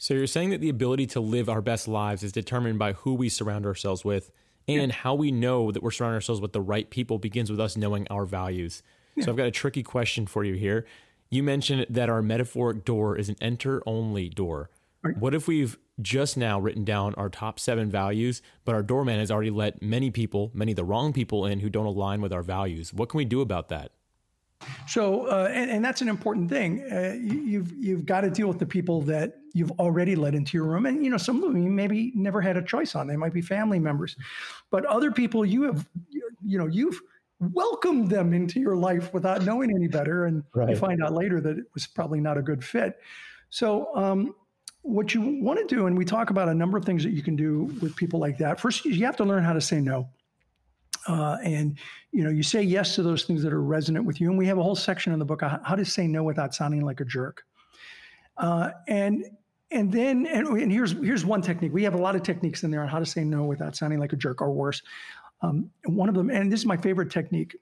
So 0.00 0.14
you're 0.14 0.26
saying 0.26 0.48
that 0.48 0.62
the 0.62 0.70
ability 0.70 1.08
to 1.08 1.20
live 1.20 1.50
our 1.50 1.60
best 1.60 1.86
lives 1.86 2.22
is 2.22 2.32
determined 2.32 2.78
by 2.78 2.94
who 2.94 3.12
we 3.12 3.28
surround 3.28 3.66
ourselves 3.66 4.02
with 4.02 4.32
and 4.66 4.90
yeah. 4.90 4.96
how 4.96 5.14
we 5.14 5.30
know 5.30 5.70
that 5.70 5.82
we're 5.82 5.90
surrounding 5.90 6.14
ourselves 6.14 6.40
with 6.40 6.54
the 6.54 6.60
right 6.62 6.88
people 6.88 7.18
begins 7.18 7.50
with 7.50 7.60
us 7.60 7.76
knowing 7.76 8.08
our 8.08 8.24
values. 8.24 8.82
Yeah. 9.14 9.24
So 9.26 9.30
I've 9.30 9.36
got 9.36 9.46
a 9.46 9.50
tricky 9.50 9.82
question 9.82 10.26
for 10.26 10.42
you 10.42 10.54
here. 10.54 10.86
You 11.28 11.42
mentioned 11.42 11.84
that 11.90 12.08
our 12.08 12.22
metaphoric 12.22 12.86
door 12.86 13.18
is 13.18 13.28
an 13.28 13.36
enter 13.42 13.82
only 13.84 14.30
door. 14.30 14.70
Right. 15.02 15.18
What 15.18 15.34
if 15.34 15.46
we've 15.46 15.76
just 16.00 16.34
now 16.34 16.58
written 16.58 16.82
down 16.82 17.14
our 17.16 17.28
top 17.28 17.60
seven 17.60 17.90
values, 17.90 18.40
but 18.64 18.74
our 18.74 18.82
doorman 18.82 19.18
has 19.18 19.30
already 19.30 19.50
let 19.50 19.82
many 19.82 20.10
people, 20.10 20.50
many 20.54 20.72
of 20.72 20.76
the 20.76 20.84
wrong 20.84 21.12
people 21.12 21.44
in 21.44 21.60
who 21.60 21.68
don't 21.68 21.84
align 21.84 22.22
with 22.22 22.32
our 22.32 22.42
values? 22.42 22.94
What 22.94 23.10
can 23.10 23.18
we 23.18 23.26
do 23.26 23.42
about 23.42 23.68
that? 23.68 23.92
So, 24.88 25.26
uh, 25.26 25.50
and, 25.52 25.70
and, 25.70 25.84
that's 25.84 26.00
an 26.02 26.08
important 26.08 26.48
thing. 26.50 26.82
Uh, 26.90 27.16
you, 27.18 27.60
have 27.60 27.72
you've 27.72 28.06
got 28.06 28.22
to 28.22 28.30
deal 28.30 28.46
with 28.46 28.58
the 28.58 28.66
people 28.66 29.00
that 29.02 29.39
you've 29.52 29.72
already 29.72 30.16
let 30.16 30.34
into 30.34 30.56
your 30.56 30.66
room, 30.66 30.86
and 30.86 31.04
you 31.04 31.10
know 31.10 31.16
some 31.16 31.36
of 31.36 31.42
them 31.42 31.62
you 31.62 31.70
maybe 31.70 32.12
never 32.14 32.40
had 32.40 32.56
a 32.56 32.62
choice 32.62 32.94
on. 32.94 33.06
They 33.06 33.16
might 33.16 33.32
be 33.32 33.42
family 33.42 33.78
members, 33.78 34.16
but 34.70 34.84
other 34.86 35.10
people 35.10 35.44
you 35.44 35.62
have, 35.64 35.86
you 36.10 36.58
know, 36.58 36.66
you've 36.66 37.00
welcomed 37.40 38.10
them 38.10 38.34
into 38.34 38.60
your 38.60 38.76
life 38.76 39.12
without 39.14 39.44
knowing 39.44 39.70
any 39.74 39.88
better, 39.88 40.26
and 40.26 40.44
right. 40.54 40.70
you 40.70 40.76
find 40.76 41.02
out 41.02 41.12
later 41.12 41.40
that 41.40 41.58
it 41.58 41.64
was 41.74 41.86
probably 41.86 42.20
not 42.20 42.38
a 42.38 42.42
good 42.42 42.62
fit. 42.62 42.98
So, 43.48 43.94
um, 43.96 44.34
what 44.82 45.14
you 45.14 45.40
want 45.42 45.58
to 45.58 45.74
do, 45.74 45.86
and 45.86 45.96
we 45.96 46.04
talk 46.04 46.30
about 46.30 46.48
a 46.48 46.54
number 46.54 46.78
of 46.78 46.84
things 46.84 47.02
that 47.04 47.10
you 47.10 47.22
can 47.22 47.36
do 47.36 47.64
with 47.82 47.94
people 47.96 48.20
like 48.20 48.38
that. 48.38 48.60
First, 48.60 48.84
you 48.84 49.04
have 49.04 49.16
to 49.16 49.24
learn 49.24 49.44
how 49.44 49.52
to 49.52 49.60
say 49.60 49.80
no. 49.80 50.08
Uh, 51.06 51.38
and 51.42 51.78
you 52.12 52.22
know, 52.22 52.30
you 52.30 52.42
say 52.42 52.62
yes 52.62 52.94
to 52.94 53.02
those 53.02 53.24
things 53.24 53.42
that 53.42 53.52
are 53.52 53.62
resonant 53.62 54.04
with 54.04 54.20
you. 54.20 54.28
And 54.28 54.38
we 54.38 54.46
have 54.46 54.58
a 54.58 54.62
whole 54.62 54.76
section 54.76 55.12
in 55.12 55.18
the 55.18 55.24
book 55.24 55.42
on 55.42 55.60
how 55.64 55.74
to 55.74 55.84
say 55.84 56.06
no 56.06 56.22
without 56.22 56.54
sounding 56.54 56.84
like 56.84 57.00
a 57.00 57.04
jerk. 57.04 57.42
Uh, 58.36 58.70
and 58.88 59.24
and 59.70 59.92
then 59.92 60.26
and, 60.26 60.48
and, 60.48 60.72
here's 60.72 60.92
here's 60.92 61.24
one 61.24 61.42
technique. 61.42 61.72
We 61.72 61.84
have 61.84 61.94
a 61.94 61.98
lot 61.98 62.16
of 62.16 62.22
techniques 62.22 62.64
in 62.64 62.70
there 62.70 62.82
on 62.82 62.88
how 62.88 62.98
to 62.98 63.06
say 63.06 63.24
no 63.24 63.44
without 63.44 63.76
sounding 63.76 64.00
like 64.00 64.12
a 64.12 64.16
jerk 64.16 64.42
or 64.42 64.52
worse. 64.52 64.82
Um, 65.42 65.70
one 65.84 66.08
of 66.08 66.14
them, 66.14 66.30
and 66.30 66.52
this 66.52 66.60
is 66.60 66.66
my 66.66 66.76
favorite 66.76 67.10
technique, 67.10 67.56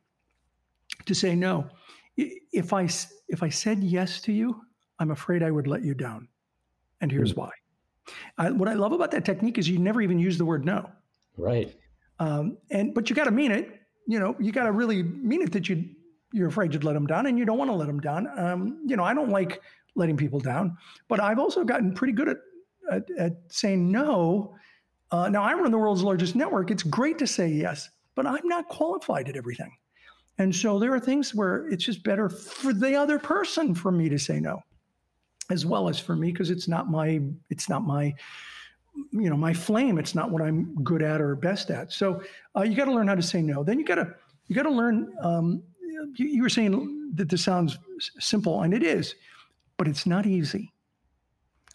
to 1.06 1.14
say 1.14 1.34
no. 1.34 1.66
If 2.16 2.72
I 2.72 2.88
if 3.28 3.42
I 3.42 3.48
said 3.48 3.82
yes 3.82 4.20
to 4.22 4.32
you, 4.32 4.60
I'm 4.98 5.10
afraid 5.10 5.42
I 5.42 5.50
would 5.50 5.66
let 5.66 5.82
you 5.82 5.94
down, 5.94 6.28
and 7.00 7.12
here's 7.12 7.34
mm. 7.34 7.38
why. 7.38 7.50
I, 8.38 8.50
what 8.50 8.68
I 8.68 8.74
love 8.74 8.92
about 8.92 9.10
that 9.10 9.24
technique 9.24 9.58
is 9.58 9.68
you 9.68 9.78
never 9.78 10.00
even 10.00 10.18
use 10.18 10.38
the 10.38 10.44
word 10.44 10.64
no. 10.64 10.90
Right. 11.36 11.76
Um, 12.18 12.56
and 12.70 12.94
but 12.94 13.10
you 13.10 13.16
got 13.16 13.24
to 13.24 13.30
mean 13.30 13.52
it. 13.52 13.80
You 14.06 14.18
know, 14.18 14.34
you 14.40 14.50
got 14.50 14.64
to 14.64 14.72
really 14.72 15.02
mean 15.02 15.42
it 15.42 15.52
that 15.52 15.68
you 15.68 15.84
you're 16.32 16.48
afraid 16.48 16.72
you'd 16.72 16.84
let 16.84 16.94
them 16.94 17.06
down 17.06 17.26
and 17.26 17.38
you 17.38 17.44
don't 17.44 17.58
want 17.58 17.70
to 17.70 17.74
let 17.74 17.86
them 17.86 18.00
down. 18.00 18.28
Um, 18.38 18.82
you 18.86 18.96
know, 18.96 19.04
I 19.04 19.14
don't 19.14 19.30
like 19.30 19.60
letting 19.94 20.16
people 20.16 20.40
down, 20.40 20.76
but 21.08 21.20
I've 21.20 21.38
also 21.38 21.64
gotten 21.64 21.92
pretty 21.94 22.12
good 22.12 22.28
at, 22.28 22.36
at, 22.90 23.10
at 23.18 23.32
saying 23.48 23.90
no. 23.90 24.54
Uh, 25.10 25.28
now, 25.28 25.42
I 25.42 25.54
run 25.54 25.70
the 25.70 25.78
world's 25.78 26.02
largest 26.02 26.36
network. 26.36 26.70
It's 26.70 26.82
great 26.82 27.18
to 27.18 27.26
say 27.26 27.48
yes, 27.48 27.88
but 28.14 28.26
I'm 28.26 28.46
not 28.46 28.68
qualified 28.68 29.28
at 29.28 29.36
everything. 29.36 29.72
And 30.36 30.54
so 30.54 30.78
there 30.78 30.94
are 30.94 31.00
things 31.00 31.34
where 31.34 31.66
it's 31.68 31.84
just 31.84 32.04
better 32.04 32.28
for 32.28 32.72
the 32.72 32.94
other 32.94 33.18
person 33.18 33.74
for 33.74 33.90
me 33.90 34.08
to 34.08 34.18
say 34.18 34.38
no, 34.38 34.60
as 35.50 35.66
well 35.66 35.88
as 35.88 35.98
for 35.98 36.14
me, 36.14 36.30
because 36.30 36.50
it's 36.50 36.68
not 36.68 36.88
my, 36.90 37.20
it's 37.50 37.68
not 37.68 37.82
my, 37.82 38.14
you 39.12 39.30
know, 39.30 39.36
my 39.36 39.52
flame. 39.52 39.98
It's 39.98 40.14
not 40.14 40.30
what 40.30 40.42
I'm 40.42 40.74
good 40.84 41.02
at 41.02 41.20
or 41.20 41.34
best 41.34 41.70
at. 41.70 41.92
So 41.92 42.22
uh, 42.56 42.62
you 42.62 42.76
got 42.76 42.84
to 42.84 42.92
learn 42.92 43.08
how 43.08 43.16
to 43.16 43.22
say 43.22 43.42
no. 43.42 43.64
Then 43.64 43.78
you 43.80 43.84
got 43.84 43.96
to, 43.96 44.14
you 44.46 44.54
got 44.54 44.62
to 44.62 44.70
learn 44.70 45.12
um, 45.22 45.62
you, 46.14 46.26
you 46.26 46.42
were 46.42 46.48
saying 46.48 47.12
that 47.14 47.28
this 47.28 47.44
sounds 47.44 47.78
simple, 48.18 48.62
and 48.62 48.74
it 48.74 48.82
is, 48.82 49.14
but 49.76 49.88
it's 49.88 50.06
not 50.06 50.26
easy. 50.26 50.72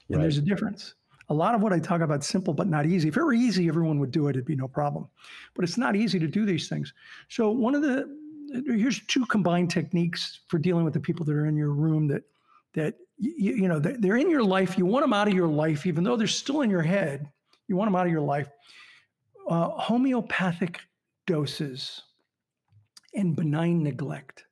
And 0.10 0.18
right. 0.18 0.24
there's 0.24 0.38
a 0.38 0.42
difference. 0.42 0.96
A 1.30 1.34
lot 1.34 1.56
of 1.56 1.62
what 1.62 1.74
I 1.74 1.80
talk 1.80 2.01
about 2.01 2.24
simple 2.24 2.53
but 2.53 2.68
not 2.68 2.86
easy. 2.86 3.08
If 3.08 3.18
it 3.18 3.24
were 3.24 3.34
easy, 3.34 3.68
everyone 3.68 4.00
would 4.00 4.12
do 4.12 4.27
it. 4.27 4.32
It'd 4.32 4.46
be 4.46 4.56
no 4.56 4.68
problem. 4.68 5.08
But 5.56 5.63
it's 5.63 5.77
not 5.77 5.96
easy 5.96 6.20
to 6.20 6.27
do 6.27 6.46
these 6.46 6.68
things. 6.68 6.94
So 7.30 7.50
one 7.50 7.75
of 7.75 7.82
the 7.82 8.10
here's 8.65 9.00
two 9.08 9.25
combined 9.25 9.72
techniques 9.72 10.42
for 10.48 10.58
dealing 10.60 10.84
with 10.84 10.94
the 10.94 11.00
people 11.00 11.25
that 11.25 11.34
are 11.34 11.48
in 11.48 11.56
your 11.56 11.72
room 11.72 12.08
that 12.08 12.24
that 12.74 12.96
you, 13.18 13.53
you 13.56 13.68
know 13.68 13.80
they're 13.80 14.18
in 14.18 14.30
your 14.30 14.44
life. 14.44 14.77
You 14.77 14.86
want 14.86 15.03
them 15.03 15.13
out 15.13 15.27
of 15.27 15.34
your 15.34 15.48
life, 15.48 15.86
even 15.86 16.03
though 16.03 16.18
they're 16.18 16.27
still 16.27 16.62
in 16.62 16.70
your 16.70 16.82
head. 16.82 17.30
You 17.68 17.77
want 17.77 17.88
them 17.88 17.96
out 17.96 18.06
of 18.06 18.12
your 18.12 18.22
life. 18.22 18.50
Uh, 19.48 19.70
homeopathic 19.70 20.82
doses 21.25 22.01
and 23.15 23.36
benign 23.36 23.84
neglect. 23.84 24.46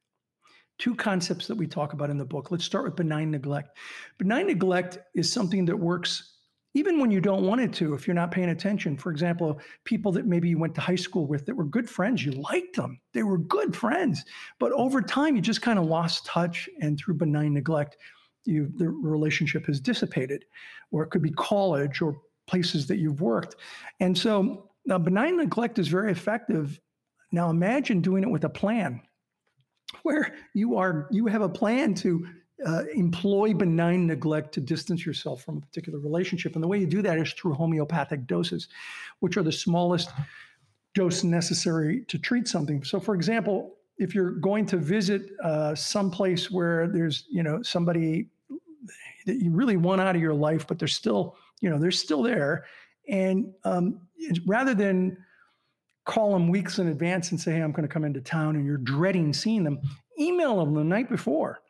Two 0.80 0.96
concepts 0.96 1.48
that 1.48 1.58
we 1.58 1.68
talk 1.68 1.94
about 1.94 2.10
in 2.10 2.18
the 2.18 2.26
book. 2.26 2.52
Let's 2.52 2.66
start 2.66 2.86
with 2.86 2.96
benign 2.96 3.32
neglect. 3.32 3.78
Benign 4.18 4.48
neglect 4.48 4.98
is 5.14 5.32
something 5.32 5.66
that 5.66 5.78
works 5.78 6.32
even 6.74 7.00
when 7.00 7.12
you 7.12 7.20
don't 7.20 7.46
want 7.46 7.62
it 7.62 7.74
to, 7.74 7.94
if 7.94 8.08
you're 8.08 8.16
not 8.16 8.32
paying 8.32 8.50
attention. 8.50 8.98
For 8.98 9.12
example, 9.12 9.60
people 9.84 10.12
that 10.14 10.26
maybe 10.26 10.48
you 10.48 10.58
went 10.58 10.74
to 10.76 10.82
high 10.82 10.96
school 10.96 11.28
with 11.28 11.46
that 11.46 11.56
were 11.56 11.66
good 11.66 11.90
friends, 11.90 12.24
you 12.24 12.32
liked 12.32 12.76
them, 12.76 13.00
they 13.14 13.24
were 13.24 13.38
good 13.38 13.76
friends. 13.76 14.24
But 14.60 14.72
over 14.72 15.02
time, 15.02 15.36
you 15.36 15.42
just 15.42 15.62
kind 15.62 15.78
of 15.78 15.86
lost 15.86 16.26
touch, 16.26 16.70
and 16.80 16.98
through 16.98 17.16
benign 17.16 17.54
neglect, 17.54 17.98
you, 18.46 18.72
the 18.76 18.90
relationship 18.90 19.66
has 19.68 19.80
dissipated. 19.80 20.46
Or 20.92 21.04
it 21.04 21.10
could 21.10 21.22
be 21.22 21.32
college 21.32 22.02
or 22.02 22.18
places 22.48 22.88
that 22.88 22.98
you've 22.98 23.22
worked. 23.22 23.56
And 24.00 24.18
so, 24.18 24.70
now 24.86 24.98
benign 24.98 25.38
neglect 25.38 25.78
is 25.78 25.90
very 25.90 26.12
effective 26.12 26.80
now 27.32 27.50
imagine 27.50 28.02
doing 28.02 28.24
it 28.24 28.30
with 28.30 28.44
a 28.44 28.50
plan 28.50 29.02
where 30.04 30.36
you 30.54 30.78
are 30.78 31.08
you 31.12 31.28
have 31.28 31.42
a 31.42 31.50
plan 31.50 31.94
to 31.94 32.26
uh, 32.66 32.84
employ 32.96 33.54
benign 33.54 34.08
neglect 34.08 34.54
to 34.54 34.62
distance 34.62 35.06
yourself 35.06 35.44
from 35.44 35.58
a 35.58 35.62
particular 35.62 36.00
relationship. 36.00 36.56
And 36.56 36.64
the 36.64 36.68
way 36.68 36.80
you 36.80 36.86
do 36.86 37.02
that 37.02 37.18
is 37.18 37.34
through 37.34 37.54
homeopathic 37.54 38.28
doses, 38.28 38.68
which 39.20 39.38
are 39.38 39.44
the 39.44 39.52
smallest 39.52 40.12
dose 40.94 41.24
necessary 41.24 42.04
to 42.08 42.20
treat 42.20 42.48
something. 42.48 42.84
So, 42.84 43.00
for 43.00 43.16
example, 43.16 43.76
if 43.98 44.14
you're 44.14 44.32
going 44.32 44.66
to 44.68 44.78
visit 44.78 45.32
uh, 45.44 45.76
someplace 45.76 46.52
where 46.52 46.88
there's, 46.88 47.26
you 47.30 47.44
know, 47.44 47.62
somebody 47.62 48.28
that 49.26 49.42
you 49.42 49.52
really 49.52 49.78
want 49.78 50.02
out 50.02 50.16
of 50.16 50.22
your 50.22 50.34
life, 50.34 50.66
but 50.68 50.80
they're 50.80 50.88
still, 50.88 51.36
you 51.62 51.70
know, 51.70 51.78
they're 51.78 51.92
still 51.92 52.24
there, 52.24 52.66
and 53.08 53.54
um, 53.64 54.02
rather 54.46 54.74
than 54.74 55.18
call 56.12 56.34
them 56.34 56.50
weeks 56.50 56.78
in 56.78 56.90
advance 56.90 57.32
and 57.32 57.40
say, 57.40 57.54
hey, 57.54 57.62
I'm 57.62 57.72
going 57.72 57.88
to 57.88 57.94
come 57.94 58.04
into 58.04 58.20
town 58.20 58.58
and 58.58 58.66
you're 58.66 58.76
dreading 58.76 59.32
seeing 59.32 59.64
them, 59.64 59.80
email 60.20 60.60
them 60.60 60.74
the 60.74 60.84
night 60.84 61.10
before 61.10 61.62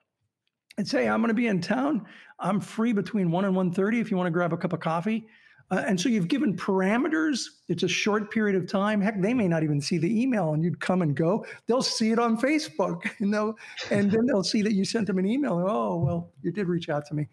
and 0.79 0.87
say, 0.87 1.07
I'm 1.07 1.21
going 1.21 1.27
to 1.27 1.35
be 1.35 1.45
in 1.45 1.61
town. 1.61 2.07
I'm 2.39 2.59
free 2.59 2.91
between 2.91 3.29
1 3.29 3.45
and 3.45 3.55
1.30 3.55 4.01
if 4.01 4.09
you 4.09 4.17
want 4.17 4.25
to 4.25 4.31
grab 4.31 4.51
a 4.51 4.57
cup 4.57 4.73
of 4.73 4.79
coffee. 4.79 5.27
Uh, 5.69 5.83
and 5.85 6.01
so 6.01 6.09
you've 6.09 6.27
given 6.27 6.57
parameters. 6.57 7.43
It's 7.69 7.83
a 7.83 7.87
short 7.87 8.31
period 8.31 8.55
of 8.55 8.67
time. 8.67 8.99
Heck, 8.99 9.21
they 9.21 9.35
may 9.35 9.47
not 9.47 9.61
even 9.61 9.79
see 9.79 9.99
the 9.99 10.21
email, 10.21 10.53
and 10.53 10.63
you'd 10.63 10.79
come 10.79 11.03
and 11.03 11.15
go. 11.15 11.45
They'll 11.67 11.83
see 11.83 12.11
it 12.11 12.17
on 12.17 12.35
Facebook, 12.35 13.11
and 13.19 13.31
they'll, 13.31 13.53
and 13.91 14.11
then 14.11 14.25
they'll 14.25 14.43
see 14.43 14.63
that 14.63 14.73
you 14.73 14.85
sent 14.85 15.05
them 15.05 15.19
an 15.19 15.27
email. 15.27 15.63
Oh, 15.65 15.97
well, 15.97 16.31
you 16.41 16.51
did 16.51 16.67
reach 16.67 16.89
out 16.89 17.05
to 17.05 17.13
me, 17.13 17.27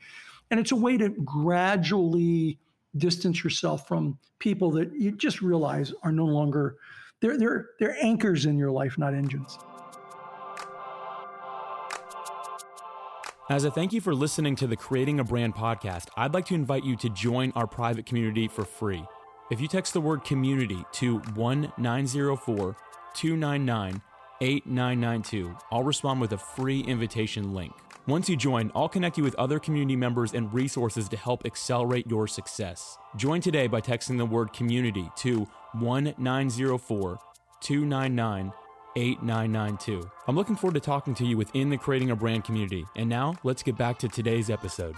and 0.50 0.60
it's 0.60 0.72
a 0.72 0.76
way 0.76 0.98
to 0.98 1.08
gradually 1.08 2.58
distance 2.96 3.44
yourself 3.44 3.86
from 3.86 4.18
people 4.38 4.70
that 4.72 4.92
you 4.94 5.12
just 5.12 5.42
realize 5.42 5.92
are 6.02 6.12
no 6.12 6.24
longer 6.24 6.76
they're 7.20 7.38
they're 7.38 7.70
they're 7.78 7.96
anchors 8.00 8.46
in 8.46 8.56
your 8.56 8.70
life, 8.70 8.96
not 8.98 9.14
engines. 9.14 9.58
As 13.50 13.64
a 13.64 13.70
thank 13.70 13.94
you 13.94 14.02
for 14.02 14.14
listening 14.14 14.56
to 14.56 14.66
the 14.66 14.76
Creating 14.76 15.20
a 15.20 15.24
Brand 15.24 15.54
podcast, 15.54 16.08
I'd 16.16 16.34
like 16.34 16.44
to 16.46 16.54
invite 16.54 16.84
you 16.84 16.96
to 16.96 17.08
join 17.08 17.50
our 17.56 17.66
private 17.66 18.04
community 18.04 18.46
for 18.46 18.62
free. 18.64 19.02
If 19.50 19.58
you 19.58 19.68
text 19.68 19.94
the 19.94 20.02
word 20.02 20.22
community 20.22 20.84
to 20.92 21.14
1904 21.34 22.76
299 23.14 24.02
8992, 24.40 25.56
I'll 25.72 25.82
respond 25.82 26.20
with 26.20 26.32
a 26.32 26.38
free 26.38 26.80
invitation 26.80 27.54
link. 27.54 27.72
Once 28.08 28.26
you 28.26 28.36
join, 28.36 28.72
I'll 28.74 28.88
connect 28.88 29.18
you 29.18 29.22
with 29.22 29.34
other 29.34 29.58
community 29.58 29.94
members 29.94 30.32
and 30.32 30.50
resources 30.50 31.10
to 31.10 31.16
help 31.18 31.44
accelerate 31.44 32.06
your 32.08 32.26
success. 32.26 32.96
Join 33.16 33.42
today 33.42 33.66
by 33.66 33.82
texting 33.82 34.16
the 34.16 34.24
word 34.24 34.50
community 34.54 35.10
to 35.16 35.46
1904 35.74 37.18
299 37.60 38.52
8992. 38.96 40.10
I'm 40.26 40.36
looking 40.36 40.56
forward 40.56 40.72
to 40.72 40.80
talking 40.80 41.14
to 41.16 41.26
you 41.26 41.36
within 41.36 41.68
the 41.68 41.76
Creating 41.76 42.10
a 42.10 42.16
Brand 42.16 42.44
community. 42.44 42.86
And 42.96 43.10
now, 43.10 43.36
let's 43.42 43.62
get 43.62 43.76
back 43.76 43.98
to 43.98 44.08
today's 44.08 44.48
episode. 44.48 44.96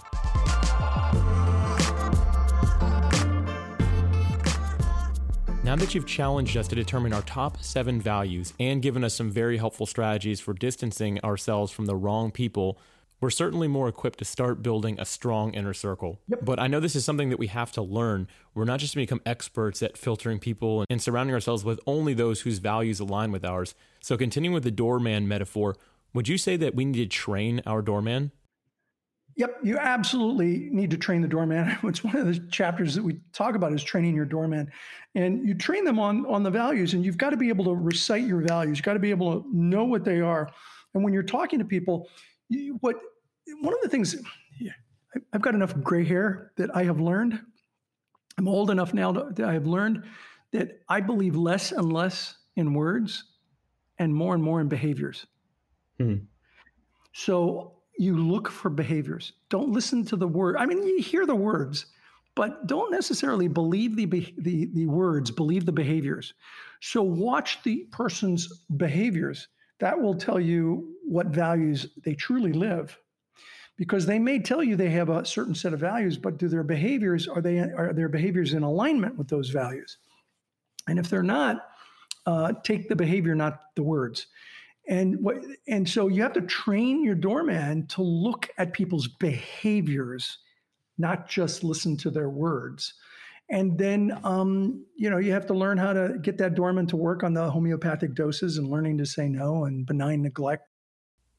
Now 5.65 5.75
that 5.75 5.93
you've 5.93 6.07
challenged 6.07 6.55
us 6.55 6.69
to 6.69 6.75
determine 6.75 7.11
our 7.11 7.23
top 7.23 7.61
seven 7.61 7.99
values 7.99 8.53
and 8.57 8.81
given 8.81 9.03
us 9.03 9.13
some 9.13 9.29
very 9.29 9.57
helpful 9.57 9.85
strategies 9.85 10.39
for 10.39 10.53
distancing 10.53 11.19
ourselves 11.25 11.73
from 11.73 11.87
the 11.87 11.95
wrong 11.95 12.31
people, 12.31 12.79
we're 13.21 13.29
certainly 13.29 13.67
more 13.67 13.87
equipped 13.87 14.19
to 14.19 14.25
start 14.25 14.63
building 14.63 14.99
a 14.99 15.05
strong 15.05 15.53
inner 15.53 15.73
circle. 15.73 16.19
Yep. 16.27 16.39
But 16.43 16.59
I 16.59 16.67
know 16.67 16.79
this 16.79 16.95
is 16.95 17.05
something 17.05 17.29
that 17.29 17.37
we 17.39 17.47
have 17.47 17.71
to 17.73 17.81
learn. 17.81 18.27
We're 18.55 18.65
not 18.65 18.79
just 18.79 18.93
to 18.93 18.97
become 18.97 19.21
experts 19.25 19.81
at 19.83 19.95
filtering 19.97 20.39
people 20.39 20.83
and 20.89 21.01
surrounding 21.01 21.35
ourselves 21.35 21.63
with 21.63 21.79
only 21.85 22.15
those 22.15 22.41
whose 22.41 22.57
values 22.57 22.99
align 22.99 23.31
with 23.31 23.45
ours. 23.45 23.75
So, 24.01 24.17
continuing 24.17 24.55
with 24.55 24.63
the 24.63 24.71
doorman 24.71 25.27
metaphor, 25.27 25.77
would 26.13 26.27
you 26.27 26.37
say 26.37 26.57
that 26.57 26.75
we 26.75 26.83
need 26.83 26.97
to 26.97 27.05
train 27.05 27.61
our 27.67 27.83
doorman? 27.83 28.31
Yep, 29.37 29.59
you 29.63 29.77
absolutely 29.77 30.69
need 30.71 30.91
to 30.91 30.97
train 30.97 31.21
the 31.21 31.27
doorman. 31.27 31.77
It's 31.83 32.03
one 32.03 32.17
of 32.17 32.25
the 32.25 32.39
chapters 32.51 32.95
that 32.95 33.03
we 33.03 33.19
talk 33.31 33.55
about 33.55 33.71
is 33.71 33.83
training 33.83 34.15
your 34.15 34.25
doorman, 34.25 34.69
and 35.15 35.47
you 35.47 35.53
train 35.53 35.85
them 35.85 35.99
on 35.99 36.25
on 36.25 36.43
the 36.43 36.49
values, 36.49 36.95
and 36.95 37.05
you've 37.05 37.17
got 37.17 37.29
to 37.29 37.37
be 37.37 37.49
able 37.49 37.65
to 37.65 37.75
recite 37.75 38.25
your 38.25 38.41
values. 38.41 38.77
You've 38.77 38.85
got 38.85 38.93
to 38.93 38.99
be 38.99 39.11
able 39.11 39.41
to 39.41 39.47
know 39.55 39.85
what 39.85 40.03
they 40.03 40.19
are, 40.19 40.49
and 40.93 41.03
when 41.03 41.13
you're 41.13 41.23
talking 41.23 41.59
to 41.59 41.65
people, 41.65 42.09
what 42.79 42.97
one 43.61 43.73
of 43.73 43.81
the 43.81 43.89
things, 43.89 44.15
yeah, 44.59 44.71
I've 45.33 45.41
got 45.41 45.55
enough 45.55 45.75
gray 45.81 46.05
hair 46.05 46.51
that 46.57 46.75
I 46.75 46.83
have 46.83 46.99
learned. 46.99 47.39
I'm 48.37 48.47
old 48.47 48.71
enough 48.71 48.93
now 48.93 49.11
that 49.11 49.45
I 49.45 49.53
have 49.53 49.67
learned 49.67 50.03
that 50.51 50.81
I 50.89 51.01
believe 51.01 51.35
less 51.35 51.71
and 51.71 51.91
less 51.91 52.35
in 52.55 52.73
words 52.73 53.23
and 53.99 54.13
more 54.13 54.33
and 54.33 54.43
more 54.43 54.61
in 54.61 54.67
behaviors. 54.67 55.25
Hmm. 55.97 56.15
So 57.13 57.77
you 57.97 58.17
look 58.17 58.49
for 58.49 58.69
behaviors. 58.69 59.33
Don't 59.49 59.71
listen 59.71 60.05
to 60.05 60.15
the 60.15 60.27
word. 60.27 60.55
I 60.57 60.65
mean, 60.65 60.81
you 60.83 61.01
hear 61.01 61.25
the 61.25 61.35
words, 61.35 61.85
but 62.35 62.67
don't 62.67 62.91
necessarily 62.91 63.47
believe 63.47 63.95
the, 63.95 64.05
the, 64.37 64.69
the 64.73 64.85
words, 64.87 65.29
believe 65.29 65.65
the 65.65 65.71
behaviors. 65.71 66.33
So 66.81 67.01
watch 67.01 67.61
the 67.63 67.85
person's 67.91 68.65
behaviors. 68.77 69.47
That 69.81 69.99
will 69.99 70.15
tell 70.15 70.39
you 70.39 70.95
what 71.03 71.27
values 71.27 71.87
they 72.05 72.13
truly 72.13 72.53
live 72.53 72.97
because 73.77 74.05
they 74.05 74.19
may 74.19 74.37
tell 74.37 74.61
you 74.61 74.75
they 74.75 74.91
have 74.91 75.09
a 75.09 75.25
certain 75.25 75.55
set 75.55 75.73
of 75.73 75.79
values, 75.79 76.15
but 76.15 76.37
do 76.37 76.47
their 76.47 76.63
behaviors 76.63 77.27
are 77.27 77.41
they 77.41 77.57
are 77.57 77.91
their 77.93 78.07
behaviors 78.07 78.53
in 78.53 78.61
alignment 78.61 79.17
with 79.17 79.27
those 79.27 79.49
values? 79.49 79.97
And 80.87 80.99
if 80.99 81.09
they're 81.09 81.23
not, 81.23 81.67
uh, 82.27 82.53
take 82.63 82.89
the 82.89 82.95
behavior, 82.95 83.33
not 83.33 83.61
the 83.75 83.81
words. 83.81 84.27
And 84.87 85.19
what 85.19 85.37
and 85.67 85.89
so 85.89 86.09
you 86.09 86.21
have 86.21 86.33
to 86.33 86.41
train 86.41 87.03
your 87.03 87.15
doorman 87.15 87.87
to 87.87 88.03
look 88.03 88.49
at 88.59 88.73
people's 88.73 89.07
behaviors, 89.07 90.37
not 90.99 91.27
just 91.27 91.63
listen 91.63 91.97
to 91.97 92.11
their 92.11 92.29
words. 92.29 92.93
And 93.51 93.77
then, 93.77 94.17
um, 94.23 94.85
you 94.95 95.09
know, 95.09 95.17
you 95.17 95.33
have 95.33 95.45
to 95.47 95.53
learn 95.53 95.77
how 95.77 95.93
to 95.93 96.17
get 96.21 96.37
that 96.39 96.55
doorman 96.55 96.87
to 96.87 96.95
work 96.95 97.21
on 97.23 97.33
the 97.33 97.51
homeopathic 97.51 98.15
doses 98.15 98.57
and 98.57 98.69
learning 98.69 98.97
to 98.99 99.05
say 99.05 99.27
no 99.27 99.65
and 99.65 99.85
benign 99.85 100.21
neglect 100.21 100.67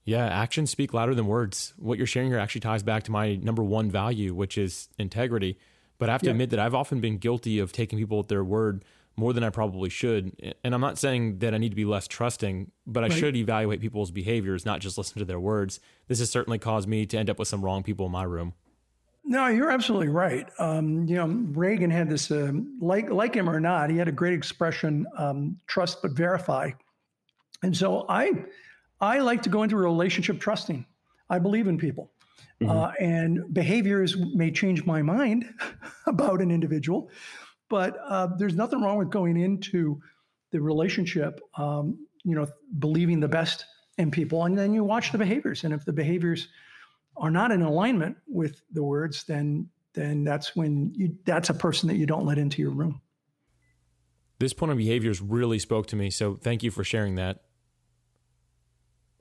yeah, 0.04 0.26
actions 0.26 0.71
speak 0.71 0.92
louder 0.92 1.14
than 1.14 1.26
words. 1.26 1.75
What 1.76 1.99
you're 1.99 2.07
sharing 2.07 2.28
here 2.28 2.38
actually 2.38 2.62
ties 2.62 2.83
back 2.83 3.04
to 3.04 3.12
my 3.12 3.37
number 3.37 3.62
one 3.62 3.90
value, 3.90 4.35
which 4.35 4.59
is 4.59 4.88
integrity. 4.99 5.59
But 5.99 6.09
I 6.09 6.12
have 6.12 6.23
to 6.23 6.26
yeah. 6.26 6.33
admit 6.33 6.50
that 6.50 6.59
I've 6.59 6.75
often 6.75 7.00
been 7.00 7.19
guilty 7.19 7.61
of 7.61 7.71
taking 7.71 7.99
people 7.99 8.19
at 8.19 8.28
their 8.28 8.42
word 8.42 8.85
more 9.14 9.33
than 9.33 9.45
I 9.45 9.50
probably 9.50 9.90
should. 9.90 10.54
And 10.64 10.75
I'm 10.75 10.81
not 10.81 10.99
saying 10.99 11.38
that 11.38 11.54
I 11.54 11.59
need 11.59 11.69
to 11.69 11.76
be 11.76 11.85
less 11.85 12.09
trusting, 12.09 12.73
but 12.87 13.04
I 13.04 13.09
right. 13.09 13.16
should 13.16 13.37
evaluate 13.37 13.81
people's 13.81 14.11
behaviors, 14.11 14.66
not 14.66 14.81
just 14.81 14.99
listen 14.99 15.19
to 15.19 15.25
their 15.25 15.38
words. 15.38 15.78
This 16.09 16.19
has 16.19 16.31
certainly 16.31 16.59
caused 16.59 16.88
me 16.88 17.07
to 17.07 17.19
end 17.19 17.31
up 17.31 17.38
with 17.38 17.47
some 17.47 17.62
wrong 17.64 17.83
people 17.85 18.07
in 18.07 18.12
my 18.12 18.25
room. 18.25 18.54
No, 19.25 19.47
you're 19.47 19.71
absolutely 19.71 20.09
right. 20.09 20.49
Um, 20.59 21.07
you 21.07 21.14
know, 21.14 21.26
Reagan 21.26 21.91
had 21.91 22.11
this, 22.11 22.31
uh, 22.31 22.52
like 22.81 23.09
like 23.11 23.35
him 23.35 23.49
or 23.49 23.61
not, 23.61 23.91
he 23.91 23.97
had 23.97 24.09
a 24.09 24.12
great 24.12 24.35
expression: 24.35 25.07
um, 25.17 25.59
"Trust 25.67 26.02
but 26.02 26.12
verify." 26.12 26.71
And 27.62 27.76
so 27.76 28.05
I, 28.09 28.33
I 29.00 29.21
like 29.21 29.43
to 29.43 29.49
go 29.49 29.62
into 29.62 29.76
a 29.76 29.81
relationship 29.81 30.41
trusting. 30.41 30.85
I 31.31 31.38
believe 31.38 31.69
in 31.69 31.79
people, 31.79 32.11
mm-hmm. 32.61 32.71
uh, 32.71 32.93
and 32.99 33.55
behaviors 33.55 34.17
may 34.35 34.50
change 34.50 34.85
my 34.85 35.02
mind 35.02 35.49
about 36.07 36.41
an 36.41 36.50
individual, 36.50 37.09
but 37.69 37.97
uh, 38.05 38.26
there's 38.38 38.57
nothing 38.57 38.83
wrong 38.83 38.99
with 38.99 39.11
going 39.11 39.37
into 39.37 40.00
the 40.50 40.61
relationship, 40.61 41.41
um, 41.57 41.97
you 42.25 42.35
know, 42.35 42.47
believing 42.81 43.21
the 43.21 43.29
best 43.29 43.67
in 43.99 44.11
people, 44.11 44.45
and 44.45 44.59
then 44.59 44.75
you 44.75 44.83
watch 44.83 45.12
the 45.12 45.19
behaviors, 45.19 45.62
and 45.62 45.73
if 45.73 45.85
the 45.85 45.93
behaviors 45.93 46.49
are 47.16 47.31
not 47.31 47.50
in 47.50 47.62
alignment 47.62 48.16
with 48.26 48.62
the 48.73 48.83
words, 48.83 49.25
then 49.25 49.69
then 49.95 50.25
that's 50.25 50.57
when 50.57 50.92
you 50.95 51.16
that's 51.25 51.50
a 51.50 51.54
person 51.54 51.88
that 51.88 51.97
you 51.97 52.07
don't 52.07 52.25
let 52.25 52.38
into 52.38 52.62
your 52.62 52.71
room. 52.71 53.00
This 54.38 54.52
point 54.52 54.71
on 54.71 54.76
behaviors 54.76 55.21
really 55.21 55.59
spoke 55.59 55.87
to 55.88 55.97
me, 55.97 56.11
so 56.11 56.35
thank 56.35 56.62
you 56.62 56.71
for 56.71 56.83
sharing 56.83 57.14
that. 57.16 57.42